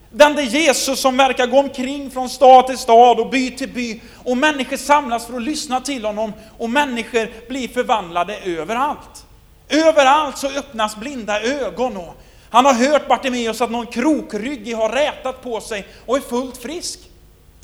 Den 0.10 0.36
där 0.36 0.44
Jesus 0.44 1.00
som 1.00 1.18
verkar 1.18 1.48
gå 1.48 1.60
omkring 1.60 2.12
från 2.12 2.30
stad 2.30 2.68
till 2.68 2.78
stad 2.78 3.20
och 3.20 3.30
by 3.30 3.52
till 3.52 3.70
by 3.70 4.02
och 4.24 4.38
människor 4.38 4.78
samlas 4.78 5.26
för 5.26 5.38
att 5.38 5.42
lyssna 5.42 5.82
till 5.82 6.06
honom 6.06 6.34
och 6.58 6.70
människor 6.70 7.50
blir 7.50 7.68
förvandlade 7.68 8.38
överallt. 8.38 9.26
Överallt 9.70 10.38
så 10.38 10.48
öppnas 10.48 10.96
blinda 10.96 11.42
ögon 11.42 11.98
och 11.98 12.16
han 12.50 12.66
har 12.66 12.74
hört 12.74 13.08
Bartimeus 13.08 13.62
att 13.62 13.72
någon 13.72 13.86
krokryggig 13.86 14.74
har 14.74 14.90
rätat 14.90 15.44
på 15.44 15.62
sig 15.62 15.88
och 16.06 16.18
är 16.18 16.22
fullt 16.22 16.58
frisk. 16.58 17.00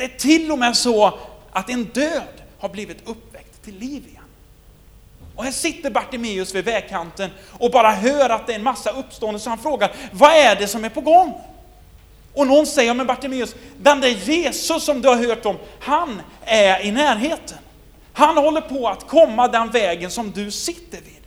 Det 0.03 0.13
är 0.13 0.19
till 0.19 0.51
och 0.51 0.59
med 0.59 0.77
så 0.77 1.19
att 1.51 1.69
en 1.69 1.83
död 1.83 2.41
har 2.59 2.69
blivit 2.69 3.07
uppväckt 3.07 3.63
till 3.63 3.77
liv 3.77 4.07
igen. 4.07 4.23
Och 5.35 5.43
här 5.43 5.51
sitter 5.51 5.89
Bartimeus 5.89 6.55
vid 6.55 6.65
vägkanten 6.65 7.29
och 7.51 7.71
bara 7.71 7.91
hör 7.91 8.29
att 8.29 8.47
det 8.47 8.53
är 8.53 8.57
en 8.57 8.63
massa 8.63 8.91
uppstående, 8.91 9.39
så 9.39 9.49
han 9.49 9.59
frågar, 9.59 9.91
vad 10.11 10.31
är 10.31 10.55
det 10.55 10.67
som 10.67 10.85
är 10.85 10.89
på 10.89 11.01
gång? 11.01 11.41
Och 12.33 12.47
någon 12.47 12.65
säger, 12.65 12.93
men 12.93 13.07
Bartimeus, 13.07 13.55
den 13.77 14.01
där 14.01 14.09
Jesus 14.09 14.83
som 14.83 15.01
du 15.01 15.07
har 15.07 15.15
hört 15.15 15.45
om, 15.45 15.57
han 15.79 16.21
är 16.45 16.85
i 16.85 16.91
närheten. 16.91 17.57
Han 18.13 18.37
håller 18.37 18.61
på 18.61 18.87
att 18.87 19.07
komma 19.07 19.47
den 19.47 19.69
vägen 19.69 20.11
som 20.11 20.31
du 20.31 20.51
sitter 20.51 20.97
vid. 21.01 21.23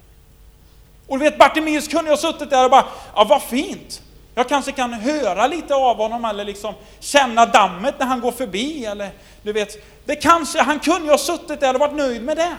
Och 1.07 1.19
du 1.19 1.25
vet, 1.25 1.39
Bartimeus 1.39 1.89
kunde 1.89 2.05
ju 2.05 2.11
ha 2.11 2.33
suttit 2.33 2.51
där 2.51 2.65
och 2.65 2.71
bara, 2.71 2.87
ja 3.15 3.25
vad 3.25 3.43
fint. 3.43 4.03
Jag 4.39 4.49
kanske 4.49 4.73
kan 4.73 4.93
höra 4.93 5.47
lite 5.47 5.75
av 5.75 5.97
honom 5.97 6.25
eller 6.25 6.45
liksom 6.45 6.75
känna 7.01 7.47
dammet 7.47 7.95
när 7.99 8.07
han 8.07 8.21
går 8.21 8.33
förbi. 8.33 8.85
Eller, 8.85 9.11
du 9.43 9.53
vet, 9.53 10.05
det 10.05 10.17
kanske, 10.17 10.63
han 10.63 10.81
kunde 10.81 11.05
ju 11.05 11.11
ha 11.11 11.19
suttit 11.19 11.61
där 11.61 11.75
och 11.75 11.81
varit 11.81 11.95
nöjd 11.97 12.23
med 12.23 12.37
det. 12.37 12.57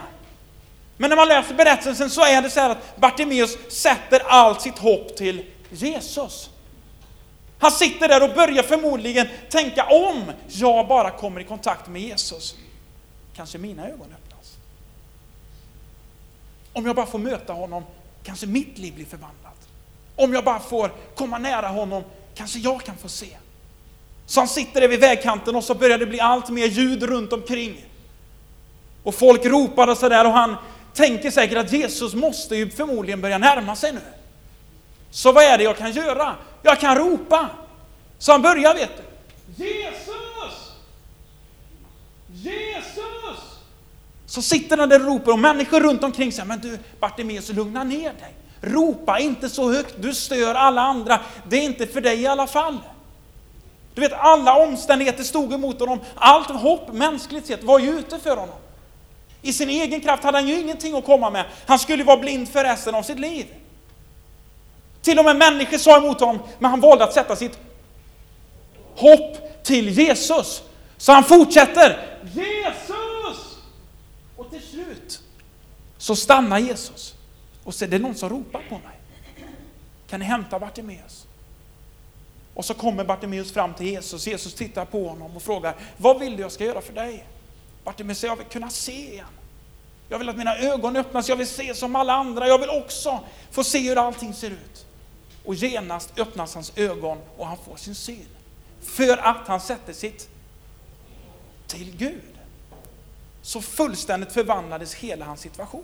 Men 0.97 1.09
när 1.09 1.17
man 1.17 1.27
läser 1.27 1.55
berättelsen 1.55 2.09
så 2.09 2.21
är 2.21 2.41
det 2.41 2.49
så 2.49 2.59
här 2.59 2.69
att 2.69 2.95
Bartimeus 2.97 3.57
sätter 3.69 4.19
allt 4.27 4.61
sitt 4.61 4.77
hopp 4.77 5.15
till 5.15 5.45
Jesus. 5.69 6.49
Han 7.59 7.71
sitter 7.71 8.07
där 8.07 8.23
och 8.29 8.35
börjar 8.35 8.63
förmodligen 8.63 9.27
tänka 9.49 9.83
om 9.83 10.31
jag 10.47 10.87
bara 10.87 11.11
kommer 11.11 11.41
i 11.41 11.43
kontakt 11.43 11.87
med 11.87 12.01
Jesus. 12.01 12.55
Kanske 13.35 13.57
mina 13.57 13.87
ögon 13.87 14.15
öppnas. 14.23 14.57
Om 16.73 16.85
jag 16.85 16.95
bara 16.95 17.05
får 17.05 17.19
möta 17.19 17.53
honom, 17.53 17.83
kanske 18.23 18.47
mitt 18.47 18.77
liv 18.77 18.95
blir 18.95 19.05
förvandlat. 19.05 19.46
Om 20.17 20.33
jag 20.33 20.43
bara 20.43 20.59
får 20.59 20.91
komma 21.15 21.37
nära 21.37 21.67
honom, 21.67 22.03
kanske 22.35 22.59
jag 22.59 22.83
kan 22.83 22.97
få 22.97 23.09
se. 23.09 23.37
Så 24.25 24.39
han 24.39 24.47
sitter 24.47 24.81
där 24.81 24.87
vid 24.87 24.99
vägkanten 24.99 25.55
och 25.55 25.63
så 25.63 25.75
börjar 25.75 25.97
det 25.97 26.05
bli 26.05 26.19
allt 26.19 26.49
mer 26.49 26.65
ljud 26.65 27.03
runt 27.03 27.33
omkring. 27.33 27.85
Och 29.03 29.15
folk 29.15 29.45
ropar 29.45 29.87
och 29.87 29.97
sådär 29.97 30.25
och 30.25 30.31
han 30.31 30.55
tänker 30.93 31.31
säkert 31.31 31.57
att 31.57 31.71
Jesus 31.71 32.13
måste 32.13 32.55
ju 32.55 32.69
förmodligen 32.69 33.21
börja 33.21 33.37
närma 33.37 33.75
sig 33.75 33.93
nu. 33.93 34.01
Så 35.11 35.31
vad 35.31 35.43
är 35.43 35.57
det 35.57 35.63
jag 35.63 35.77
kan 35.77 35.91
göra? 35.91 36.35
Jag 36.61 36.79
kan 36.79 36.97
ropa. 36.97 37.49
Så 38.17 38.31
han 38.31 38.41
börjar, 38.41 38.73
vet 38.73 38.91
du. 38.97 39.03
Jesus! 39.63 40.73
Jesus! 42.33 43.57
Så 44.25 44.41
sitter 44.41 44.77
han 44.77 44.89
där 44.89 44.99
och 44.99 45.07
ropar 45.07 45.31
och 45.31 45.39
människor 45.39 45.81
runt 45.81 46.03
omkring 46.03 46.31
säger, 46.31 46.45
men 46.45 46.59
du 46.59 46.79
Bartimeus, 46.99 47.49
lugna 47.49 47.83
ner 47.83 48.13
dig. 48.13 48.35
Ropa 48.61 49.19
inte 49.19 49.49
så 49.49 49.71
högt, 49.71 49.95
du 49.97 50.13
stör 50.13 50.55
alla 50.55 50.81
andra. 50.81 51.19
Det 51.49 51.57
är 51.57 51.63
inte 51.63 51.87
för 51.87 52.01
dig 52.01 52.21
i 52.21 52.27
alla 52.27 52.47
fall. 52.47 52.77
Du 53.93 54.01
vet, 54.01 54.13
alla 54.13 54.55
omständigheter 54.55 55.23
stod 55.23 55.53
emot 55.53 55.79
honom. 55.79 55.99
Allt 56.15 56.49
hopp 56.49 56.93
mänskligt 56.93 57.47
sett 57.47 57.63
var 57.63 57.79
ju 57.79 57.99
ute 57.99 58.19
för 58.19 58.37
honom. 58.37 58.55
I 59.41 59.53
sin 59.53 59.69
egen 59.69 60.01
kraft 60.01 60.23
hade 60.23 60.37
han 60.37 60.47
ju 60.47 60.59
ingenting 60.59 60.97
att 60.97 61.05
komma 61.05 61.29
med. 61.29 61.45
Han 61.65 61.79
skulle 61.79 62.03
vara 62.03 62.17
blind 62.17 62.49
för 62.49 62.63
resten 62.63 62.95
av 62.95 63.03
sitt 63.03 63.19
liv. 63.19 63.45
Till 65.01 65.19
och 65.19 65.25
med 65.25 65.35
människor 65.35 65.77
sa 65.77 65.97
emot 65.97 66.19
honom, 66.19 66.39
men 66.59 66.71
han 66.71 66.81
valde 66.81 67.03
att 67.03 67.13
sätta 67.13 67.35
sitt 67.35 67.59
hopp 68.95 69.63
till 69.63 69.89
Jesus. 69.89 70.63
Så 70.97 71.11
han 71.11 71.23
fortsätter. 71.23 72.19
Jesus! 72.23 73.57
Och 74.37 74.49
till 74.49 74.61
slut 74.61 75.19
så 75.97 76.15
stannar 76.15 76.59
Jesus 76.59 77.16
och 77.67 77.75
så 77.75 77.85
är 77.85 77.89
det 77.89 77.99
någon 77.99 78.15
som 78.15 78.29
ropar 78.29 78.63
på 78.69 78.75
mig. 78.75 78.99
Kan 80.09 80.19
ni 80.19 80.25
hämta 80.25 80.59
Bartimeus? 80.59 81.27
Och 82.53 82.65
så 82.65 82.73
kommer 82.73 83.03
Bartimeus 83.03 83.51
fram 83.51 83.73
till 83.73 83.87
Jesus. 83.87 84.27
Jesus 84.27 84.53
tittar 84.53 84.85
på 84.85 85.07
honom 85.07 85.35
och 85.35 85.43
frågar, 85.43 85.75
vad 85.97 86.19
vill 86.19 86.35
du 86.35 86.41
jag 86.41 86.51
ska 86.51 86.65
göra 86.65 86.81
för 86.81 86.93
dig? 86.93 87.27
Bartimeus 87.83 88.19
säger, 88.19 88.31
jag 88.31 88.37
vill 88.37 88.45
kunna 88.45 88.69
se 88.69 89.11
igen. 89.13 89.27
Jag 90.09 90.19
vill 90.19 90.29
att 90.29 90.37
mina 90.37 90.57
ögon 90.57 90.95
öppnas, 90.95 91.29
jag 91.29 91.35
vill 91.35 91.47
se 91.47 91.75
som 91.75 91.95
alla 91.95 92.13
andra. 92.13 92.47
Jag 92.47 92.59
vill 92.59 92.69
också 92.69 93.19
få 93.51 93.63
se 93.63 93.89
hur 93.89 93.97
allting 93.97 94.33
ser 94.33 94.51
ut. 94.51 94.85
Och 95.45 95.55
genast 95.55 96.19
öppnas 96.19 96.53
hans 96.53 96.77
ögon 96.77 97.17
och 97.37 97.47
han 97.47 97.57
får 97.57 97.75
sin 97.75 97.95
syn. 97.95 98.27
För 98.81 99.17
att 99.17 99.47
han 99.47 99.61
sätter 99.61 99.93
sitt 99.93 100.29
till 101.67 101.97
Gud. 101.97 102.37
Så 103.41 103.61
fullständigt 103.61 104.31
förvandlades 104.31 104.93
hela 104.93 105.25
hans 105.25 105.41
situation. 105.41 105.83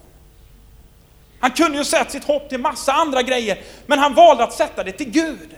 Han 1.44 1.52
kunde 1.52 1.78
ju 1.78 1.84
sätta 1.84 2.10
sitt 2.10 2.24
hopp 2.24 2.50
till 2.50 2.60
massa 2.60 2.94
andra 2.94 3.22
grejer, 3.22 3.62
men 3.86 4.00
han 4.00 4.14
valde 4.14 4.44
att 4.44 4.54
sätta 4.54 4.84
det 4.84 4.92
till 4.92 5.10
Gud. 5.10 5.50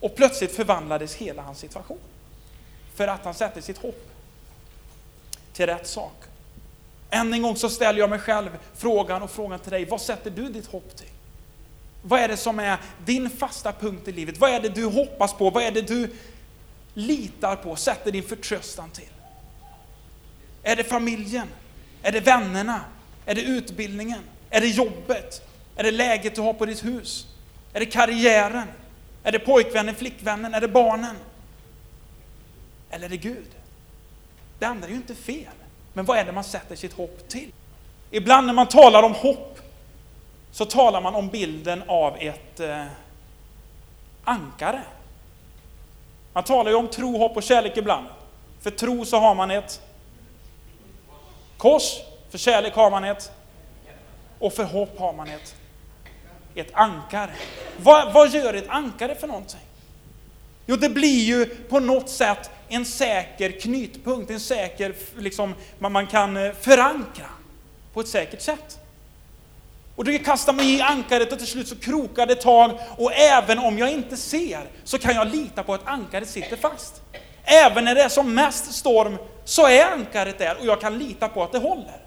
Och 0.00 0.16
plötsligt 0.16 0.56
förvandlades 0.56 1.14
hela 1.14 1.42
hans 1.42 1.58
situation. 1.58 1.98
För 2.94 3.08
att 3.08 3.24
han 3.24 3.34
sätter 3.34 3.60
sitt 3.60 3.78
hopp 3.78 4.10
till 5.52 5.66
rätt 5.66 5.86
sak. 5.86 6.24
Än 7.10 7.32
en 7.32 7.42
gång 7.42 7.56
så 7.56 7.68
ställer 7.68 7.98
jag 7.98 8.10
mig 8.10 8.18
själv 8.18 8.50
frågan 8.76 9.22
och 9.22 9.30
frågan 9.30 9.58
till 9.58 9.70
dig, 9.70 9.84
vad 9.84 10.00
sätter 10.00 10.30
du 10.30 10.48
ditt 10.48 10.66
hopp 10.66 10.96
till? 10.96 11.10
Vad 12.02 12.20
är 12.20 12.28
det 12.28 12.36
som 12.36 12.58
är 12.58 12.78
din 13.04 13.30
fasta 13.30 13.72
punkt 13.72 14.08
i 14.08 14.12
livet? 14.12 14.38
Vad 14.38 14.50
är 14.50 14.60
det 14.60 14.68
du 14.68 14.84
hoppas 14.84 15.34
på? 15.34 15.50
Vad 15.50 15.62
är 15.62 15.70
det 15.70 15.82
du 15.82 16.10
litar 16.94 17.56
på, 17.56 17.76
sätter 17.76 18.12
din 18.12 18.22
förtröstan 18.22 18.90
till? 18.90 19.12
Är 20.62 20.76
det 20.76 20.84
familjen? 20.84 21.48
Är 22.02 22.12
det 22.12 22.20
vännerna? 22.20 22.80
Är 23.24 23.34
det 23.34 23.42
utbildningen? 23.42 24.20
Är 24.50 24.60
det 24.60 24.66
jobbet? 24.66 25.42
Är 25.76 25.82
det 25.82 25.90
läget 25.90 26.34
du 26.34 26.40
har 26.40 26.52
på 26.52 26.66
ditt 26.66 26.84
hus? 26.84 27.26
Är 27.72 27.80
det 27.80 27.86
karriären? 27.86 28.68
Är 29.22 29.32
det 29.32 29.38
pojkvännen, 29.38 29.94
flickvännen? 29.94 30.54
Är 30.54 30.60
det 30.60 30.68
barnen? 30.68 31.16
Eller 32.90 33.04
är 33.04 33.10
det 33.10 33.16
Gud? 33.16 33.48
Det 34.58 34.66
andra 34.66 34.86
är 34.86 34.90
ju 34.90 34.96
inte 34.96 35.14
fel. 35.14 35.52
Men 35.92 36.04
vad 36.04 36.18
är 36.18 36.24
det 36.24 36.32
man 36.32 36.44
sätter 36.44 36.76
sitt 36.76 36.92
hopp 36.92 37.28
till? 37.28 37.52
Ibland 38.10 38.46
när 38.46 38.54
man 38.54 38.66
talar 38.68 39.02
om 39.02 39.14
hopp 39.14 39.58
så 40.52 40.64
talar 40.64 41.00
man 41.00 41.14
om 41.14 41.28
bilden 41.28 41.82
av 41.86 42.16
ett 42.16 42.60
eh, 42.60 42.84
ankare. 44.24 44.82
Man 46.32 46.44
talar 46.44 46.70
ju 46.70 46.76
om 46.76 46.88
tro, 46.88 47.18
hopp 47.18 47.36
och 47.36 47.42
kärlek 47.42 47.76
ibland. 47.76 48.06
För 48.60 48.70
tro 48.70 49.04
så 49.04 49.16
har 49.16 49.34
man 49.34 49.50
ett 49.50 49.80
kors, 51.56 51.82
för 52.30 52.38
kärlek 52.38 52.74
har 52.74 52.90
man 52.90 53.04
ett 53.04 53.32
och 54.38 54.52
för 54.52 54.64
hopp 54.64 54.98
har 54.98 55.12
man 55.12 55.28
ett, 55.28 55.54
ett 56.54 56.70
ankare. 56.72 57.30
Vad, 57.76 58.12
vad 58.12 58.30
gör 58.30 58.54
ett 58.54 58.68
ankare 58.68 59.14
för 59.14 59.26
någonting? 59.26 59.60
Jo, 60.66 60.76
det 60.76 60.88
blir 60.88 61.24
ju 61.24 61.46
på 61.46 61.80
något 61.80 62.08
sätt 62.08 62.50
en 62.68 62.84
säker 62.84 63.60
knytpunkt, 63.60 64.30
en 64.30 64.40
säker, 64.40 64.94
liksom, 65.18 65.54
man 65.78 66.06
kan 66.06 66.36
eh, 66.36 66.52
förankra 66.52 67.26
på 67.92 68.00
ett 68.00 68.08
säkert 68.08 68.40
sätt. 68.40 68.78
Och 69.96 70.04
då 70.04 70.18
kastar 70.18 70.52
man 70.52 70.64
i 70.64 70.80
ankaret 70.80 71.32
och 71.32 71.38
till 71.38 71.46
slut 71.46 71.68
så 71.68 71.76
krokar 71.76 72.26
det 72.26 72.34
tag 72.34 72.78
och 72.96 73.12
även 73.12 73.58
om 73.58 73.78
jag 73.78 73.92
inte 73.92 74.16
ser 74.16 74.60
så 74.84 74.98
kan 74.98 75.14
jag 75.14 75.26
lita 75.28 75.62
på 75.62 75.74
att 75.74 75.86
ankaret 75.86 76.28
sitter 76.28 76.56
fast. 76.56 77.02
Även 77.44 77.84
när 77.84 77.94
det 77.94 78.02
är 78.02 78.08
som 78.08 78.34
mest 78.34 78.72
storm 78.72 79.16
så 79.44 79.66
är 79.66 79.84
ankaret 79.84 80.38
där 80.38 80.56
och 80.60 80.66
jag 80.66 80.80
kan 80.80 80.98
lita 80.98 81.28
på 81.28 81.42
att 81.42 81.52
det 81.52 81.58
håller. 81.58 82.05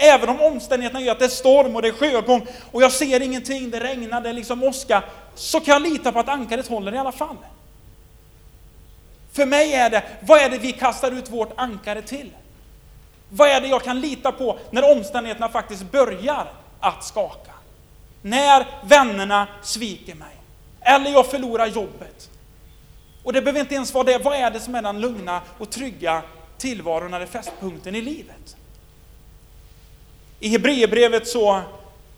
Även 0.00 0.28
om 0.28 0.40
omständigheterna 0.40 1.00
gör 1.00 1.12
att 1.12 1.18
det 1.18 1.24
är 1.24 1.28
storm 1.28 1.76
och 1.76 1.82
det 1.82 1.88
är 1.88 1.92
sjögång 1.92 2.46
och 2.72 2.82
jag 2.82 2.92
ser 2.92 3.20
ingenting, 3.22 3.70
det 3.70 3.80
regnar, 3.80 4.20
det 4.20 4.28
är 4.28 4.32
liksom 4.32 4.62
åska, 4.62 5.02
så 5.34 5.60
kan 5.60 5.72
jag 5.72 5.82
lita 5.82 6.12
på 6.12 6.18
att 6.18 6.28
ankaret 6.28 6.68
håller 6.68 6.94
i 6.94 6.98
alla 6.98 7.12
fall. 7.12 7.36
För 9.32 9.46
mig 9.46 9.72
är 9.72 9.90
det, 9.90 10.02
vad 10.20 10.40
är 10.40 10.50
det 10.50 10.58
vi 10.58 10.72
kastar 10.72 11.10
ut 11.10 11.30
vårt 11.30 11.52
ankare 11.56 12.02
till? 12.02 12.30
Vad 13.28 13.48
är 13.48 13.60
det 13.60 13.68
jag 13.68 13.82
kan 13.82 14.00
lita 14.00 14.32
på 14.32 14.58
när 14.70 14.96
omständigheterna 14.96 15.48
faktiskt 15.48 15.90
börjar 15.90 16.52
att 16.80 17.04
skaka? 17.04 17.52
När 18.22 18.66
vännerna 18.84 19.48
sviker 19.62 20.14
mig, 20.14 20.36
eller 20.80 21.10
jag 21.10 21.26
förlorar 21.26 21.66
jobbet. 21.66 22.30
Och 23.24 23.32
det 23.32 23.42
behöver 23.42 23.60
inte 23.60 23.74
ens 23.74 23.94
vara 23.94 24.04
det, 24.04 24.18
vad 24.18 24.36
är 24.36 24.50
det 24.50 24.60
som 24.60 24.74
är 24.74 24.82
den 24.82 25.00
lugna 25.00 25.42
och 25.58 25.70
trygga 25.70 26.22
tillvaron 26.58 27.14
eller 27.14 27.26
fästpunkten 27.26 27.94
i 27.94 28.00
livet? 28.00 28.57
I 30.40 30.48
Hebreerbrevet 30.48 31.28
så, 31.28 31.60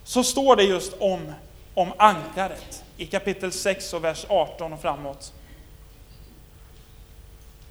så 0.05 0.25
står 0.25 0.57
det 0.57 0.63
just 0.63 0.93
om, 0.99 1.33
om 1.75 1.93
ankaret 1.97 2.85
i 2.97 3.07
kapitel 3.07 3.53
6 3.53 3.95
och 3.95 4.05
vers 4.05 4.27
18 4.29 4.73
och 4.73 4.81
framåt. 4.81 5.33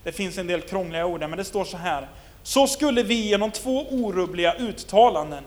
Det 0.04 0.12
finns 0.12 0.38
en 0.38 0.48
del 0.48 0.62
krångliga 0.62 1.06
ord 1.06 1.20
där, 1.20 1.28
men 1.28 1.38
det 1.38 1.44
står 1.44 1.66
så 1.66 1.78
här. 1.78 2.08
Så 2.44 2.68
skulle 2.68 3.04
vi 3.04 3.16
genom 3.16 3.52
två 3.52 3.86
orubbliga 3.90 4.54
uttalanden, 4.54 5.44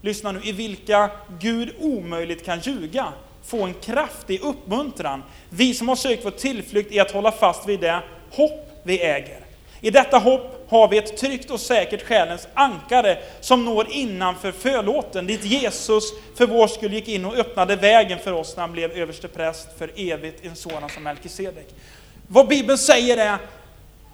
lyssna 0.00 0.32
nu, 0.32 0.40
i 0.44 0.52
vilka 0.52 1.10
Gud 1.40 1.74
omöjligt 1.80 2.44
kan 2.44 2.60
ljuga, 2.60 3.12
få 3.44 3.62
en 3.62 3.74
kraftig 3.74 4.40
uppmuntran. 4.40 5.22
Vi 5.48 5.74
som 5.74 5.88
har 5.88 5.96
sökt 5.96 6.24
vår 6.24 6.30
tillflykt 6.30 6.92
i 6.92 7.00
att 7.00 7.10
hålla 7.10 7.32
fast 7.32 7.68
vid 7.68 7.80
det 7.80 8.02
hopp 8.30 8.82
vi 8.82 9.00
äger. 9.02 9.40
I 9.80 9.90
detta 9.90 10.18
hopp 10.18 10.55
har 10.68 10.88
vi 10.88 10.98
ett 10.98 11.16
tryggt 11.16 11.50
och 11.50 11.60
säkert 11.60 12.02
själens 12.02 12.48
ankare 12.54 13.18
som 13.40 13.64
når 13.64 13.86
innanför 13.90 14.52
förlåten, 14.52 15.26
dit 15.26 15.44
Jesus 15.44 16.04
för 16.36 16.46
vår 16.46 16.66
skull 16.66 16.92
gick 16.92 17.08
in 17.08 17.24
och 17.24 17.36
öppnade 17.36 17.76
vägen 17.76 18.18
för 18.18 18.32
oss 18.32 18.56
när 18.56 18.60
han 18.60 18.72
blev 18.72 18.90
överstepräst 18.90 19.78
för 19.78 19.90
evigt, 19.96 20.44
en 20.44 20.56
sådan 20.56 20.88
som 20.90 21.02
Melkisedek. 21.02 21.74
Vad 22.28 22.48
Bibeln 22.48 22.78
säger 22.78 23.16
är 23.16 23.38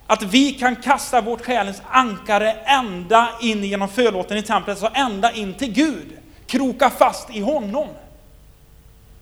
att 0.07 0.23
vi 0.23 0.53
kan 0.53 0.77
kasta 0.77 1.21
vårt 1.21 1.45
själens 1.45 1.83
ankare 1.88 2.53
ända 2.65 3.29
in 3.41 3.65
genom 3.65 3.88
förlåten 3.88 4.37
i 4.37 4.43
templet, 4.43 4.79
så 4.79 4.88
ända 4.95 5.33
in 5.33 5.55
till 5.55 5.73
Gud. 5.73 6.19
Kroka 6.47 6.91
fast 6.91 7.31
i 7.31 7.41
honom. 7.41 7.88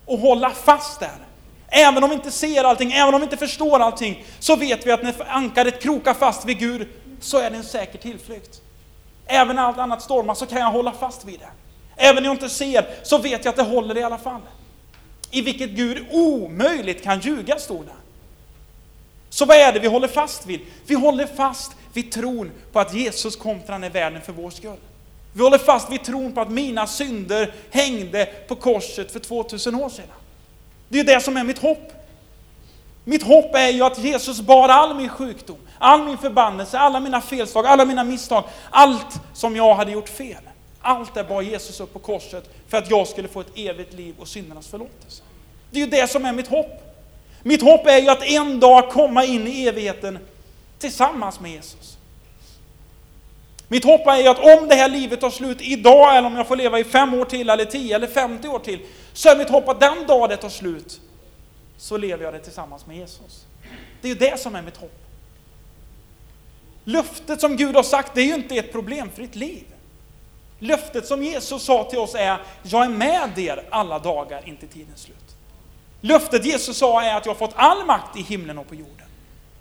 Och 0.07 0.19
hålla 0.19 0.51
fast 0.51 1.01
där. 1.01 1.19
Även 1.69 2.05
om 2.05 2.11
vi 2.11 2.16
inte 2.16 2.31
ser 2.31 2.64
allting, 2.64 2.93
även 2.93 3.14
om 3.14 3.21
vi 3.21 3.25
inte 3.25 3.37
förstår 3.37 3.81
allting, 3.81 4.25
så 4.38 4.57
vet 4.57 4.87
vi 4.87 4.93
att 4.93 5.03
när 5.03 5.14
ankaret 5.29 5.83
krokar 5.83 6.14
fast 6.14 6.45
vid 6.45 6.59
Gud, 6.59 6.88
så 7.20 7.38
är 7.38 7.50
det 7.50 7.56
en 7.56 7.64
säker 7.64 7.98
tillflykt. 7.98 8.61
Även 9.26 9.56
när 9.56 9.62
allt 9.62 9.78
annat 9.78 10.02
stormar 10.02 10.35
så 10.35 10.46
kan 10.46 10.59
jag 10.59 10.70
hålla 10.70 10.92
fast 10.92 11.24
vid 11.24 11.40
det. 11.40 11.48
Även 11.96 12.22
när 12.22 12.28
jag 12.28 12.35
inte 12.35 12.48
ser, 12.48 12.87
så 13.02 13.18
vet 13.18 13.44
jag 13.44 13.52
att 13.52 13.56
det 13.56 13.62
håller 13.62 13.96
i 13.96 14.02
alla 14.02 14.18
fall. 14.18 14.40
I 15.30 15.42
vilket 15.42 15.70
Gud 15.70 16.06
omöjligt 16.11 17.02
kan 17.02 17.20
ljuga, 17.20 17.59
stod 17.59 17.87
det. 17.87 17.92
Så 19.30 19.44
vad 19.44 19.56
är 19.56 19.72
det 19.72 19.78
vi 19.78 19.88
håller 19.88 20.09
fast 20.09 20.46
vid? 20.46 20.61
Vi 20.87 20.94
håller 20.94 21.26
fast 21.26 21.72
vid 21.92 22.12
tron 22.12 22.50
på 22.72 22.80
att 22.80 22.94
Jesus 22.94 23.37
kom 23.37 23.61
till 23.61 23.70
den 23.70 23.83
här 23.83 23.90
världen 23.90 24.22
för 24.22 24.33
vår 24.33 24.50
skull. 24.50 24.78
Vi 25.33 25.42
håller 25.42 25.59
fast 25.59 25.92
vid 25.92 26.04
tron 26.04 26.33
på 26.33 26.40
att 26.40 26.50
mina 26.50 26.87
synder 26.87 27.54
hängde 27.70 28.28
på 28.48 28.54
korset 28.54 29.12
för 29.12 29.20
2000 29.20 29.74
år 29.74 29.88
sedan. 29.88 30.06
Det 30.88 31.00
är 31.00 31.04
det 31.04 31.20
som 31.20 31.37
är 31.37 31.44
mitt 31.44 31.59
hopp. 31.59 31.92
Mitt 33.04 33.22
hopp 33.22 33.54
är 33.54 33.68
ju 33.68 33.82
att 33.82 33.98
Jesus 33.98 34.40
bar 34.40 34.68
all 34.68 34.96
min 34.96 35.08
sjukdom, 35.08 35.58
all 35.78 36.04
min 36.04 36.18
förbannelse, 36.18 36.78
alla 36.78 37.00
mina 37.00 37.20
felslag, 37.20 37.66
alla 37.66 37.84
mina 37.84 38.04
misstag, 38.04 38.44
allt 38.70 39.20
som 39.34 39.56
jag 39.56 39.74
hade 39.74 39.92
gjort 39.92 40.08
fel. 40.08 40.42
Allt 40.80 41.14
det 41.14 41.24
bar 41.24 41.42
Jesus 41.42 41.80
upp 41.80 41.92
på 41.92 41.98
korset 41.98 42.50
för 42.68 42.78
att 42.78 42.90
jag 42.90 43.08
skulle 43.08 43.28
få 43.28 43.40
ett 43.40 43.58
evigt 43.58 43.92
liv 43.92 44.14
och 44.18 44.28
syndernas 44.28 44.68
förlåtelse. 44.68 45.22
Det 45.70 45.80
är 45.80 45.84
ju 45.84 45.90
det 45.90 46.10
som 46.10 46.24
är 46.24 46.32
mitt 46.32 46.48
hopp. 46.48 46.96
Mitt 47.42 47.62
hopp 47.62 47.86
är 47.86 47.98
ju 47.98 48.08
att 48.08 48.22
en 48.22 48.60
dag 48.60 48.90
komma 48.90 49.24
in 49.24 49.46
i 49.46 49.66
evigheten 49.66 50.18
tillsammans 50.78 51.40
med 51.40 51.50
Jesus. 51.50 51.96
Mitt 53.68 53.84
hopp 53.84 54.06
är 54.06 54.16
ju 54.16 54.28
att 54.28 54.38
om 54.38 54.68
det 54.68 54.74
här 54.74 54.88
livet 54.88 55.20
tar 55.20 55.30
slut 55.30 55.60
idag, 55.60 56.16
eller 56.16 56.28
om 56.28 56.36
jag 56.36 56.48
får 56.48 56.56
leva 56.56 56.78
i 56.78 56.84
fem 56.84 57.14
år 57.14 57.24
till, 57.24 57.50
eller 57.50 57.64
tio 57.64 57.96
eller 57.96 58.06
femtio 58.06 58.48
år 58.48 58.58
till, 58.58 58.80
så 59.12 59.28
är 59.28 59.36
mitt 59.36 59.50
hopp 59.50 59.68
att 59.68 59.80
den 59.80 60.06
dag 60.06 60.28
det 60.28 60.36
tar 60.36 60.48
slut, 60.48 61.00
så 61.81 61.97
lever 61.97 62.25
jag 62.25 62.35
det 62.35 62.40
tillsammans 62.40 62.87
med 62.87 62.97
Jesus. 62.97 63.47
Det 64.01 64.09
är 64.09 64.12
ju 64.12 64.19
det 64.19 64.40
som 64.40 64.55
är 64.55 64.62
mitt 64.62 64.77
hopp. 64.77 65.01
Löftet 66.85 67.40
som 67.40 67.57
Gud 67.57 67.77
har 67.77 67.83
sagt, 67.83 68.14
det 68.14 68.21
är 68.21 68.25
ju 68.25 68.35
inte 68.35 68.57
ett 68.57 68.73
problemfritt 68.73 69.35
liv. 69.35 69.64
Löftet 70.59 71.07
som 71.07 71.23
Jesus 71.23 71.62
sa 71.62 71.85
till 71.85 71.99
oss 71.99 72.14
är, 72.14 72.38
jag 72.62 72.85
är 72.85 72.88
med 72.88 73.38
er 73.38 73.64
alla 73.71 73.99
dagar 73.99 74.49
intill 74.49 74.69
tidens 74.69 75.03
slut. 75.03 75.16
Löftet 76.01 76.45
Jesus 76.45 76.77
sa 76.77 77.03
är 77.03 77.16
att 77.16 77.27
jag 77.27 77.33
har 77.33 77.38
fått 77.38 77.55
all 77.55 77.87
makt 77.87 78.16
i 78.16 78.23
himlen 78.23 78.59
och 78.59 78.69
på 78.69 78.75
jorden. 78.75 79.07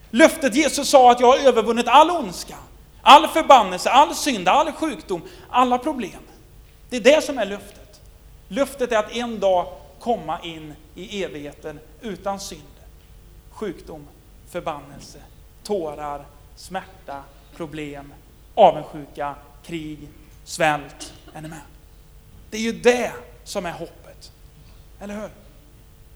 Löftet 0.09 0.55
Jesus 0.55 0.89
sa 0.89 1.11
att 1.11 1.19
jag 1.19 1.27
har 1.27 1.47
övervunnit 1.47 1.87
all 1.87 2.09
ondska, 2.11 2.55
all 3.01 3.27
förbannelse, 3.27 3.89
all 3.89 4.15
synd, 4.15 4.47
all 4.47 4.71
sjukdom, 4.71 5.21
alla 5.49 5.77
problem. 5.77 6.21
Det 6.89 6.97
är 6.97 7.01
det 7.01 7.23
som 7.23 7.37
är 7.37 7.45
löftet. 7.45 8.01
Löftet 8.47 8.91
är 8.91 8.97
att 8.97 9.11
en 9.11 9.39
dag 9.39 9.67
komma 9.99 10.43
in 10.43 10.73
i 10.95 11.23
evigheten 11.23 11.79
utan 12.01 12.39
synd, 12.39 12.61
sjukdom, 13.49 14.07
förbannelse, 14.49 15.19
tårar, 15.63 16.25
smärta, 16.55 17.23
problem, 17.55 18.13
avundsjuka, 18.55 19.35
krig, 19.63 20.09
svält. 20.43 21.13
Är 21.33 21.41
ni 21.41 21.47
med? 21.47 21.61
Det 22.49 22.57
är 22.57 22.61
ju 22.61 22.71
det 22.71 23.13
som 23.43 23.65
är 23.65 23.71
hoppet. 23.71 24.31
Eller 24.99 25.21
hur? 25.21 25.29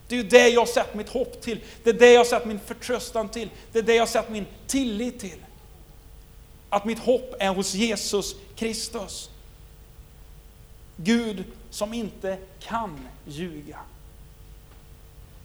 Det 0.08 0.16
är 0.16 0.24
ju 0.24 0.30
det 0.30 0.50
jag 0.50 0.62
har 0.62 0.66
sett 0.66 0.96
mitt 0.96 1.10
hopp 1.10 1.42
till. 1.42 1.64
Det 1.84 1.90
är 1.90 1.94
det 1.94 2.12
jag 2.12 2.20
har 2.20 2.26
sett 2.26 2.46
min 2.46 2.60
förtröstan 2.60 3.30
till. 3.30 3.50
Det 3.72 3.80
är 3.80 3.84
det 3.84 3.96
jag 3.96 4.02
har 4.02 4.08
sett 4.08 4.30
min 4.30 4.46
tillit 4.68 5.20
till. 5.20 5.46
Att 6.70 6.86
mitt 6.86 7.00
hopp 7.00 7.36
är 7.40 7.50
hos 7.50 7.74
Jesus 7.74 8.36
Kristus. 8.56 9.30
Gud 10.98 11.44
som 11.74 11.94
inte 11.94 12.38
kan 12.60 13.08
ljuga. 13.26 13.80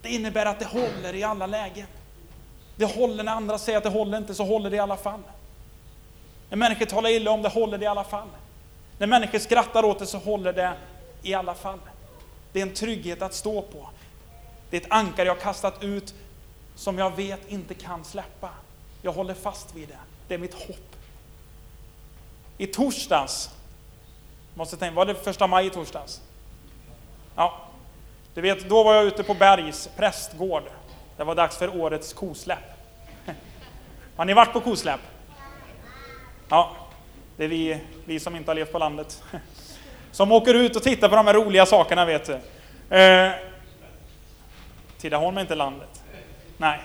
Det 0.03 0.09
innebär 0.09 0.47
att 0.47 0.59
det 0.59 0.65
håller 0.65 1.15
i 1.15 1.23
alla 1.23 1.47
lägen. 1.47 1.87
Det 2.77 2.85
håller 2.85 3.25
när 3.25 3.33
andra 3.33 3.59
säger 3.59 3.79
att 3.79 3.85
det 3.85 3.91
håller 3.91 4.19
inte, 4.19 4.35
så 4.35 4.45
håller 4.45 4.71
det 4.71 4.77
i 4.77 4.81
alla 4.81 4.97
fall. 4.97 5.21
När 6.51 6.57
människor 6.57 6.87
talar 6.87 7.11
illa 7.11 7.31
om 7.31 7.43
det, 7.43 7.49
håller 7.49 7.79
det 7.79 7.85
i 7.85 7.89
alla 7.89 8.05
fall. 8.05 8.29
När 8.99 9.07
människor 9.07 9.39
skrattar 9.39 9.85
åt 9.85 9.99
det, 9.99 10.07
så 10.07 10.19
håller 10.19 10.53
det 10.53 10.73
i 11.23 11.35
alla 11.35 11.55
fall. 11.55 11.79
Det 12.53 12.59
är 12.61 12.63
en 12.67 12.75
trygghet 12.75 13.23
att 13.23 13.35
stå 13.35 13.63
på. 13.63 13.89
Det 14.71 14.77
är 14.77 14.81
ett 14.81 14.93
ankare 14.93 15.27
jag 15.27 15.41
kastat 15.41 15.83
ut 15.83 16.15
som 16.75 16.99
jag 16.99 17.17
vet 17.17 17.49
inte 17.49 17.75
kan 17.75 18.05
släppa. 18.05 18.51
Jag 19.03 19.13
håller 19.13 19.35
fast 19.35 19.75
vid 19.75 19.89
det. 19.89 19.99
Det 20.29 20.35
är 20.35 20.39
mitt 20.39 20.55
hopp. 20.55 20.97
I 22.59 22.67
torsdags, 22.67 23.51
måste 24.59 24.77
tänka, 24.77 24.95
var 24.95 25.07
det 25.07 25.15
första 25.15 25.47
maj 25.47 25.67
i 25.67 25.71
torsdags? 25.71 26.21
Ja, 27.37 27.61
du 28.35 28.41
vet, 28.41 28.69
då 28.69 28.83
var 28.83 28.95
jag 28.95 29.05
ute 29.05 29.23
på 29.23 29.35
Bergs 29.35 29.91
prästgård. 29.97 30.63
Det 31.17 31.25
var 31.25 31.35
dags 31.35 31.57
för 31.57 31.81
årets 31.81 32.13
kosläpp. 32.13 32.59
Har 34.17 34.25
ni 34.25 34.35
varit 34.35 34.53
på 34.53 34.61
kosläpp? 34.61 35.01
Ja, 36.49 36.77
det 37.37 37.45
är 37.45 37.49
vi, 37.49 37.81
vi 38.05 38.21
som 38.21 38.37
inte 38.37 38.51
har 38.51 38.55
levt 38.55 38.73
på 38.73 38.79
landet. 38.79 39.23
Som 40.11 40.33
åker 40.33 40.55
ut 40.55 40.77
och 40.77 40.83
tittar 40.83 41.09
på 41.09 41.17
de 41.17 41.27
här 41.27 41.35
roliga 41.35 41.67
sakerna, 41.67 42.05
vet 42.05 42.27
du. 42.27 42.97
Eh, 42.97 43.33
Tidaholm 44.99 45.37
är 45.37 45.41
inte 45.41 45.55
landet. 45.55 46.03
Nej. 46.57 46.81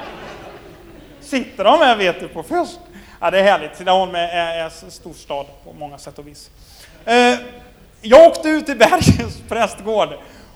Sitter 1.20 1.64
de 1.64 1.78
här, 1.78 1.96
vet 1.96 2.20
du, 2.20 2.28
på 2.28 2.42
först? 2.42 2.78
Ja, 3.20 3.30
det 3.30 3.38
är 3.38 3.42
härligt. 3.42 3.74
Tidaholm 3.74 4.14
är, 4.14 4.28
är, 4.28 4.64
en 4.64 4.90
stor 4.90 5.12
stad 5.12 5.46
på 5.64 5.72
många 5.72 5.98
sätt 5.98 6.18
och 6.18 6.26
vis. 6.26 6.50
Eh, 7.04 7.34
jag 8.02 8.26
åkte 8.26 8.48
ut 8.48 8.66
till 8.66 8.78
Bergens 8.78 9.38
prästgård 9.48 10.08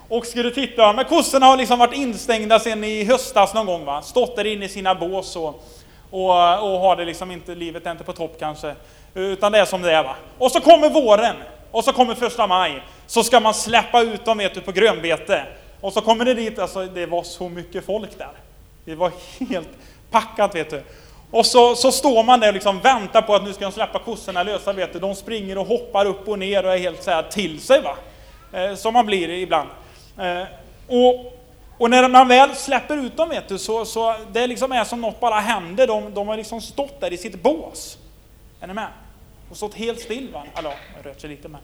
och 0.09 0.25
skulle 0.25 0.51
titta, 0.51 0.93
men 0.93 1.05
kossorna 1.05 1.45
har 1.45 1.57
liksom 1.57 1.79
varit 1.79 1.93
instängda 1.93 2.59
sedan 2.59 2.83
i 2.83 3.03
höstas 3.03 3.53
någon 3.53 3.65
gång, 3.65 3.85
va? 3.85 4.01
stått 4.01 4.35
där 4.35 4.45
inne 4.45 4.65
i 4.65 4.69
sina 4.69 4.95
bås 4.95 5.35
och, 5.35 5.63
och, 6.09 6.29
och 6.71 6.79
har 6.79 6.95
det 6.95 7.05
liksom 7.05 7.31
inte, 7.31 7.55
livet 7.55 7.85
är 7.85 7.91
inte 7.91 8.03
på 8.03 8.13
topp 8.13 8.35
kanske, 8.39 8.75
utan 9.13 9.51
det 9.51 9.59
är 9.59 9.65
som 9.65 9.81
det 9.81 9.91
är. 9.91 10.03
Va? 10.03 10.15
Och 10.37 10.51
så 10.51 10.61
kommer 10.61 10.89
våren, 10.89 11.35
och 11.71 11.83
så 11.83 11.93
kommer 11.93 12.15
första 12.15 12.47
maj, 12.47 12.83
så 13.07 13.23
ska 13.23 13.39
man 13.39 13.53
släppa 13.53 14.01
ut 14.01 14.25
dem 14.25 14.37
vet 14.37 14.53
du, 14.53 14.61
på 14.61 14.71
grönbete. 14.71 15.45
Och 15.81 15.93
så 15.93 16.01
kommer 16.01 16.25
det 16.25 16.33
dit, 16.33 16.59
alltså 16.59 16.85
det 16.85 17.05
var 17.05 17.23
så 17.23 17.49
mycket 17.49 17.85
folk 17.85 18.17
där. 18.17 18.31
Det 18.85 18.95
var 18.95 19.11
helt 19.49 19.69
packat 20.11 20.55
vet 20.55 20.69
du. 20.69 20.83
Och 21.31 21.45
så, 21.45 21.75
så 21.75 21.91
står 21.91 22.23
man 22.23 22.39
där 22.39 22.47
och 22.47 22.53
liksom 22.53 22.79
väntar 22.79 23.21
på 23.21 23.35
att 23.35 23.43
nu 23.43 23.53
ska 23.53 23.65
de 23.65 23.71
släppa 23.71 23.99
kossorna 23.99 24.43
lösa, 24.43 24.73
vet 24.73 24.93
du. 24.93 24.99
De 24.99 25.15
springer 25.15 25.57
och 25.57 25.67
hoppar 25.67 26.05
upp 26.05 26.27
och 26.27 26.39
ner 26.39 26.65
och 26.65 26.73
är 26.73 26.77
helt 26.77 27.03
så 27.03 27.11
här 27.11 27.23
till 27.23 27.61
sig 27.61 27.81
va. 27.81 27.97
Eh, 28.53 28.75
som 28.75 28.93
man 28.93 29.05
blir 29.05 29.29
ibland. 29.29 29.69
Eh, 30.17 30.43
och, 30.87 31.33
och 31.77 31.89
när 31.89 32.09
man 32.09 32.27
väl 32.27 32.55
släpper 32.55 32.97
ut 32.97 33.17
dem 33.17 33.29
vet 33.29 33.47
du, 33.47 33.57
så, 33.57 33.85
så 33.85 34.15
det 34.31 34.47
liksom 34.47 34.71
är 34.71 34.83
som 34.83 35.01
något 35.01 35.19
bara 35.19 35.39
händer. 35.39 35.87
De, 35.87 36.13
de 36.13 36.27
har 36.27 36.37
liksom 36.37 36.61
stått 36.61 37.01
där 37.01 37.13
i 37.13 37.17
sitt 37.17 37.43
bås. 37.43 37.97
Är 38.61 38.67
ni 38.67 38.73
med? 38.73 38.87
Och 39.49 39.57
stått 39.57 39.73
helt 39.73 39.99
still 39.99 40.29
va. 40.33 40.43
Eller 40.55 40.69
ja, 40.69 41.09
rört 41.09 41.21
sig 41.21 41.29
lite 41.29 41.47
men. 41.47 41.61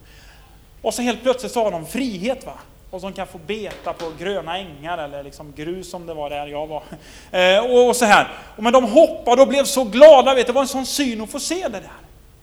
Och 0.82 0.94
så 0.94 1.02
helt 1.02 1.24
plötsligt 1.24 1.52
så 1.52 1.64
har 1.64 1.72
de 1.72 1.86
frihet 1.86 2.46
va 2.46 2.54
och 2.92 3.02
som 3.02 3.14
kan 3.14 3.28
få 3.28 3.38
beta 3.38 3.94
på 3.94 4.12
gröna 4.20 4.58
ängar 4.58 4.98
eller 4.98 5.24
liksom 5.24 5.54
grus 5.56 5.90
som 5.90 6.06
det 6.06 6.14
var 6.14 6.30
där 6.30 6.48
jag 6.48 6.68
var. 6.68 6.84
Eh, 7.32 7.60
och, 7.60 7.90
och, 7.90 7.96
så 7.96 8.06
här. 8.06 8.28
Men 8.56 8.74
de 8.74 8.84
hoppade 8.84 9.42
och 9.42 9.48
blev 9.48 9.64
så 9.64 9.84
glada, 9.84 10.36
vet, 10.36 10.48
det 10.48 10.54
var 10.54 10.62
en 10.62 10.68
sån 10.68 10.86
syn 10.86 11.22
att 11.22 11.30
få 11.30 11.40
se 11.40 11.64
det 11.64 11.70
där. 11.70 11.92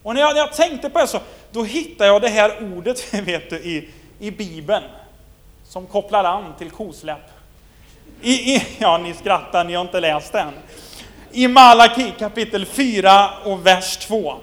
Och 0.02 0.14
när 0.14 0.20
jag, 0.20 0.34
när 0.34 0.40
jag 0.40 0.52
tänkte 0.52 0.90
på 0.90 0.98
det 0.98 1.06
så, 1.06 1.20
då 1.52 1.64
hittade 1.64 2.10
jag 2.10 2.22
det 2.22 2.28
här 2.28 2.76
ordet 2.76 3.14
vet 3.26 3.50
du, 3.50 3.56
i, 3.56 3.88
i 4.18 4.30
Bibeln, 4.30 4.84
som 5.68 5.86
kopplar 5.86 6.24
an 6.24 6.54
till 6.58 6.70
kosläpp. 6.70 7.30
I, 8.22 8.32
i, 8.32 8.66
ja, 8.78 8.98
ni 8.98 9.14
skrattar, 9.14 9.64
ni 9.64 9.74
har 9.74 9.82
inte 9.82 10.00
läst 10.00 10.32
den. 10.32 10.52
I 11.32 11.48
Malaki 11.48 12.12
kapitel 12.18 12.66
4 12.66 13.30
och 13.44 13.66
vers 13.66 13.96
2. 13.96 14.34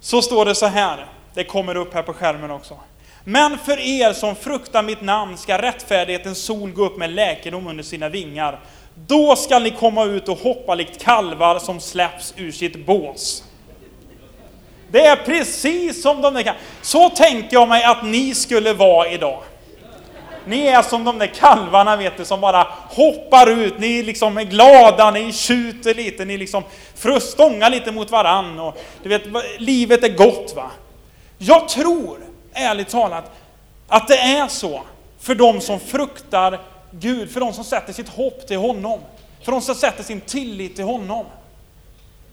Så 0.00 0.22
står 0.22 0.44
det 0.44 0.54
så 0.54 0.66
här, 0.66 1.06
det 1.34 1.44
kommer 1.44 1.76
upp 1.76 1.94
här 1.94 2.02
på 2.02 2.12
skärmen 2.12 2.50
också. 2.50 2.78
Men 3.28 3.58
för 3.58 3.78
er 3.78 4.12
som 4.12 4.36
fruktar 4.36 4.82
mitt 4.82 5.02
namn 5.02 5.36
ska 5.36 5.58
rättfärdighetens 5.58 6.38
sol 6.38 6.70
gå 6.70 6.84
upp 6.84 6.96
med 6.96 7.10
läkedom 7.10 7.66
under 7.66 7.84
sina 7.84 8.08
vingar. 8.08 8.60
Då 8.94 9.36
skall 9.36 9.62
ni 9.62 9.70
komma 9.70 10.04
ut 10.04 10.28
och 10.28 10.38
hoppa 10.38 10.74
likt 10.74 11.02
kalvar 11.02 11.58
som 11.58 11.80
släpps 11.80 12.34
ur 12.36 12.52
sitt 12.52 12.86
bås. 12.86 13.44
Det 14.90 15.06
är 15.06 15.16
precis 15.16 16.02
som 16.02 16.22
de 16.22 16.34
där 16.34 16.42
kalvarna. 16.42 16.64
Så 16.82 17.10
tänker 17.10 17.56
jag 17.56 17.68
mig 17.68 17.84
att 17.84 18.04
ni 18.04 18.34
skulle 18.34 18.72
vara 18.72 19.08
idag. 19.08 19.42
Ni 20.44 20.66
är 20.66 20.82
som 20.82 21.04
de 21.04 21.18
där 21.18 21.26
kalvarna 21.26 21.96
vet 21.96 22.16
du, 22.16 22.24
som 22.24 22.40
bara 22.40 22.66
hoppar 22.88 23.50
ut. 23.50 23.78
Ni 23.78 24.02
liksom 24.02 24.38
är 24.38 24.44
glada, 24.44 25.10
ni 25.10 25.32
tjuter 25.32 25.94
lite, 25.94 26.24
ni 26.24 26.38
liksom 26.38 26.62
stångar 27.20 27.70
lite 27.70 27.92
mot 27.92 28.10
varann. 28.10 28.60
Och, 28.60 28.78
du 29.02 29.08
vet, 29.08 29.22
livet 29.58 30.04
är 30.04 30.16
gott 30.16 30.52
va. 30.56 30.70
Jag 31.38 31.68
tror 31.68 32.26
ärligt 32.56 32.88
talat, 32.88 33.32
att 33.88 34.08
det 34.08 34.18
är 34.18 34.48
så 34.48 34.82
för 35.20 35.34
de 35.34 35.60
som 35.60 35.80
fruktar 35.80 36.60
Gud, 36.90 37.30
för 37.30 37.40
de 37.40 37.52
som 37.52 37.64
sätter 37.64 37.92
sitt 37.92 38.08
hopp 38.08 38.46
till 38.46 38.56
honom, 38.56 39.00
för 39.42 39.52
de 39.52 39.60
som 39.60 39.74
sätter 39.74 40.02
sin 40.02 40.20
tillit 40.20 40.76
till 40.76 40.84
honom. 40.84 41.24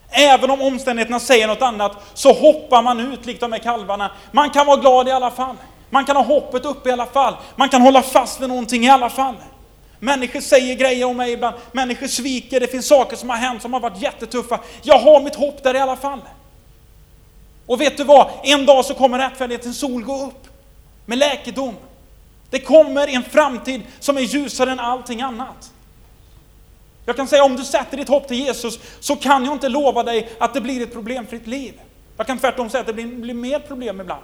Även 0.10 0.52
om 0.52 0.62
omständigheterna 0.62 1.20
säger 1.20 1.48
något 1.48 1.62
annat 1.62 1.92
så 2.14 2.34
hoppar 2.34 2.82
man 2.82 3.00
ut 3.00 3.26
likt 3.26 3.40
de 3.40 3.52
här 3.52 3.60
kalvarna. 3.60 4.12
Man 4.32 4.50
kan 4.50 4.66
vara 4.66 4.78
glad 4.78 5.08
i 5.08 5.12
alla 5.12 5.32
fall. 5.32 5.56
Man 5.90 6.06
kan 6.06 6.16
ha 6.16 6.24
hoppet 6.24 6.66
uppe 6.66 6.90
i 6.90 6.92
alla 6.92 7.06
fall. 7.06 7.36
Man 7.56 7.70
kan 7.70 7.82
hålla 7.82 8.02
fast 8.02 8.42
vid 8.42 8.50
någonting 8.50 8.86
i 8.86 8.90
alla 8.90 9.10
fall. 9.10 9.36
Människor 10.00 10.40
säger 10.40 10.76
grejer 10.76 11.06
om 11.06 11.18
mig 11.18 11.32
ibland. 11.32 11.56
Människor 11.72 12.08
sviker. 12.08 12.60
Det 12.60 12.68
finns 12.68 12.88
saker 12.88 13.16
som 13.16 13.30
har 13.30 13.38
hänt 13.38 13.62
som 13.62 13.74
har 13.74 13.80
varit 13.80 14.02
jättetuffa. 14.02 14.60
Jag 14.82 15.00
har 15.00 15.22
mitt 15.22 15.36
hopp 15.36 15.64
där 15.64 15.76
i 15.76 15.80
alla 15.80 15.96
fall. 15.96 16.20
Och 17.66 17.82
vet 17.82 17.98
du 17.98 18.04
vad? 18.04 18.32
En 18.44 18.66
dag 18.66 18.86
så 18.86 18.94
kommer 18.94 19.20
rättfärdighetens 19.20 19.80
sol 19.80 20.04
gå 20.04 20.26
upp 20.26 20.48
med 21.06 21.18
läkedom. 21.18 21.76
Det 22.50 22.60
kommer 22.60 23.08
en 23.08 23.24
framtid 23.24 23.82
som 24.00 24.18
är 24.18 24.22
ljusare 24.22 24.72
än 24.72 24.80
allting 24.80 25.22
annat. 25.22 25.72
Jag 27.06 27.16
kan 27.16 27.28
säga 27.28 27.44
om 27.44 27.56
du 27.56 27.64
sätter 27.64 27.98
ditt 27.98 28.10
hopp 28.10 28.28
till 28.28 28.40
Jesus 28.40 28.80
så 29.00 29.16
kan 29.16 29.46
jag 29.46 29.56
inte 29.56 29.70
lova 29.70 30.04
dig 30.04 30.30
att 30.40 30.54
det 30.54 30.62
blir 30.62 30.84
ett 30.84 30.94
problemfritt 30.94 31.48
liv. 31.48 31.82
Jag 32.18 32.28
kan 32.28 32.40
tvärtom 32.40 32.70
säga 32.70 32.82
att 32.82 32.88
det 32.88 32.94
blir, 32.94 33.06
blir 33.06 33.34
mer 33.34 33.60
problem 33.60 34.02
ibland. 34.02 34.24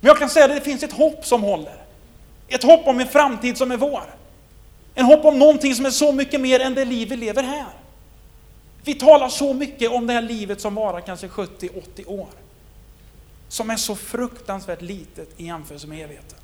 Men 0.00 0.08
jag 0.08 0.18
kan 0.18 0.30
säga 0.30 0.44
att 0.44 0.54
det 0.54 0.60
finns 0.60 0.82
ett 0.82 0.92
hopp 0.92 1.26
som 1.26 1.42
håller. 1.42 1.76
Ett 2.48 2.62
hopp 2.62 2.86
om 2.86 3.00
en 3.00 3.08
framtid 3.08 3.58
som 3.58 3.72
är 3.72 3.76
vår. 3.76 4.14
En 4.94 5.04
hopp 5.04 5.24
om 5.24 5.38
någonting 5.38 5.74
som 5.74 5.86
är 5.86 5.90
så 5.90 6.12
mycket 6.12 6.40
mer 6.40 6.60
än 6.60 6.74
det 6.74 6.84
liv 6.84 7.08
vi 7.08 7.16
lever 7.16 7.42
här. 7.42 7.66
Vi 8.88 8.94
talar 8.94 9.28
så 9.28 9.54
mycket 9.54 9.90
om 9.90 10.06
det 10.06 10.12
här 10.12 10.22
livet 10.22 10.60
som 10.60 10.74
varar 10.74 11.00
kanske 11.00 11.26
70-80 11.26 12.06
år. 12.06 12.28
Som 13.48 13.70
är 13.70 13.76
så 13.76 13.96
fruktansvärt 13.96 14.82
litet 14.82 15.28
i 15.36 15.46
jämförelse 15.46 15.86
med 15.86 16.04
evigheten. 16.04 16.38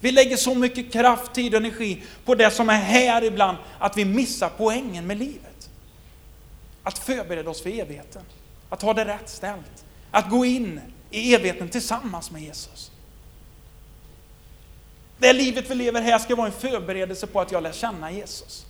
Vi 0.00 0.10
lägger 0.10 0.36
så 0.36 0.54
mycket 0.54 0.92
kraft, 0.92 1.32
tid 1.32 1.54
och 1.54 1.60
energi 1.60 2.02
på 2.24 2.34
det 2.34 2.50
som 2.50 2.68
är 2.68 2.80
här 2.80 3.24
ibland 3.24 3.58
att 3.78 3.96
vi 3.96 4.04
missar 4.04 4.50
poängen 4.56 5.06
med 5.06 5.18
livet. 5.18 5.70
Att 6.82 6.98
förbereda 6.98 7.50
oss 7.50 7.62
för 7.62 7.70
evigheten. 7.70 8.22
Att 8.68 8.82
ha 8.82 8.94
det 8.94 9.04
rätt 9.04 9.28
ställt. 9.28 9.84
Att 10.10 10.30
gå 10.30 10.44
in 10.44 10.80
i 11.10 11.34
evigheten 11.34 11.68
tillsammans 11.68 12.30
med 12.30 12.42
Jesus. 12.42 12.90
Det 15.18 15.32
livet 15.32 15.70
vi 15.70 15.74
lever 15.74 16.02
här 16.02 16.18
ska 16.18 16.36
vara 16.36 16.46
en 16.46 16.52
förberedelse 16.52 17.26
på 17.26 17.40
att 17.40 17.52
jag 17.52 17.62
lär 17.62 17.72
känna 17.72 18.12
Jesus. 18.12 18.67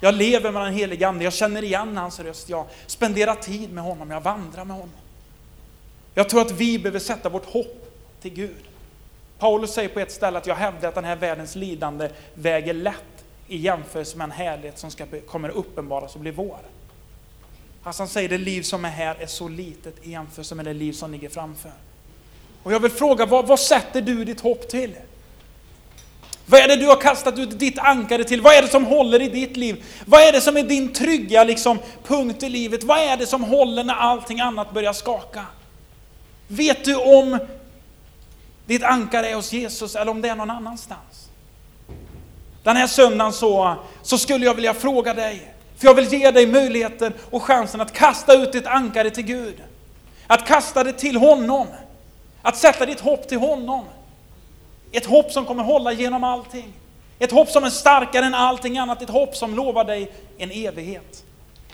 Jag 0.00 0.14
lever 0.14 0.52
med 0.52 0.62
den 0.62 0.74
helige 0.74 1.08
Ande, 1.08 1.24
jag 1.24 1.32
känner 1.32 1.64
igen 1.64 1.96
hans 1.96 2.20
röst, 2.20 2.48
jag 2.48 2.66
spenderar 2.86 3.34
tid 3.34 3.72
med 3.72 3.84
honom, 3.84 4.10
jag 4.10 4.20
vandrar 4.20 4.64
med 4.64 4.76
honom. 4.76 4.94
Jag 6.14 6.28
tror 6.28 6.40
att 6.40 6.50
vi 6.50 6.78
behöver 6.78 6.98
sätta 6.98 7.28
vårt 7.28 7.44
hopp 7.44 7.90
till 8.20 8.34
Gud. 8.34 8.64
Paulus 9.38 9.72
säger 9.72 9.88
på 9.88 10.00
ett 10.00 10.12
ställe 10.12 10.38
att 10.38 10.46
jag 10.46 10.54
hävdar 10.54 10.88
att 10.88 10.94
den 10.94 11.04
här 11.04 11.16
världens 11.16 11.56
lidande 11.56 12.10
väger 12.34 12.74
lätt 12.74 13.24
i 13.48 13.56
jämförelse 13.56 14.16
med 14.16 14.24
en 14.24 14.30
härlighet 14.30 14.78
som 14.78 14.90
ska, 14.90 15.06
kommer 15.26 15.48
uppenbaras 15.48 16.14
och 16.14 16.20
bli 16.20 16.30
vår. 16.30 16.58
Alltså 17.82 18.02
han 18.02 18.08
säger 18.08 18.28
det 18.28 18.38
liv 18.38 18.62
som 18.62 18.84
är 18.84 18.88
här 18.90 19.14
är 19.14 19.26
så 19.26 19.48
litet 19.48 20.06
i 20.06 20.10
jämförelse 20.10 20.54
med 20.54 20.64
det 20.64 20.72
liv 20.72 20.92
som 20.92 21.12
ligger 21.12 21.28
framför. 21.28 21.72
Och 22.62 22.72
jag 22.72 22.80
vill 22.80 22.90
fråga, 22.90 23.26
vad, 23.26 23.46
vad 23.46 23.60
sätter 23.60 24.00
du 24.02 24.24
ditt 24.24 24.40
hopp 24.40 24.68
till? 24.68 24.94
Vad 26.50 26.60
är 26.60 26.68
det 26.68 26.76
du 26.76 26.86
har 26.86 27.00
kastat 27.00 27.38
ut 27.38 27.58
ditt 27.58 27.78
ankare 27.78 28.24
till? 28.24 28.40
Vad 28.40 28.54
är 28.54 28.62
det 28.62 28.68
som 28.68 28.84
håller 28.84 29.22
i 29.22 29.28
ditt 29.28 29.56
liv? 29.56 29.84
Vad 30.04 30.20
är 30.20 30.32
det 30.32 30.40
som 30.40 30.56
är 30.56 30.62
din 30.62 30.92
trygga 30.92 31.44
liksom, 31.44 31.78
punkt 32.06 32.42
i 32.42 32.48
livet? 32.48 32.84
Vad 32.84 32.98
är 32.98 33.16
det 33.16 33.26
som 33.26 33.44
håller 33.44 33.84
när 33.84 33.94
allting 33.94 34.40
annat 34.40 34.72
börjar 34.72 34.92
skaka? 34.92 35.44
Vet 36.48 36.84
du 36.84 36.96
om 36.96 37.38
ditt 38.66 38.82
ankare 38.82 39.28
är 39.28 39.34
hos 39.34 39.52
Jesus 39.52 39.96
eller 39.96 40.10
om 40.10 40.20
det 40.20 40.28
är 40.28 40.36
någon 40.36 40.50
annanstans? 40.50 41.28
Den 42.62 42.76
här 42.76 42.86
söndagen 42.86 43.32
så, 43.32 43.76
så 44.02 44.18
skulle 44.18 44.44
jag 44.44 44.54
vilja 44.54 44.74
fråga 44.74 45.14
dig, 45.14 45.54
för 45.76 45.86
jag 45.86 45.94
vill 45.94 46.12
ge 46.12 46.30
dig 46.30 46.46
möjligheten 46.46 47.12
och 47.30 47.42
chansen 47.42 47.80
att 47.80 47.92
kasta 47.92 48.34
ut 48.34 48.52
ditt 48.52 48.66
ankare 48.66 49.10
till 49.10 49.24
Gud. 49.24 49.62
Att 50.26 50.46
kasta 50.46 50.84
det 50.84 50.92
till 50.92 51.16
honom. 51.16 51.66
Att 52.42 52.56
sätta 52.56 52.86
ditt 52.86 53.00
hopp 53.00 53.28
till 53.28 53.38
honom. 53.38 53.84
Ett 54.92 55.06
hopp 55.06 55.32
som 55.32 55.46
kommer 55.46 55.62
hålla 55.62 55.92
genom 55.92 56.24
allting. 56.24 56.72
Ett 57.18 57.32
hopp 57.32 57.48
som 57.48 57.64
är 57.64 57.70
starkare 57.70 58.26
än 58.26 58.34
allting 58.34 58.78
annat. 58.78 59.02
Ett 59.02 59.10
hopp 59.10 59.36
som 59.36 59.54
lovar 59.54 59.84
dig 59.84 60.12
en 60.38 60.50
evighet. 60.50 61.24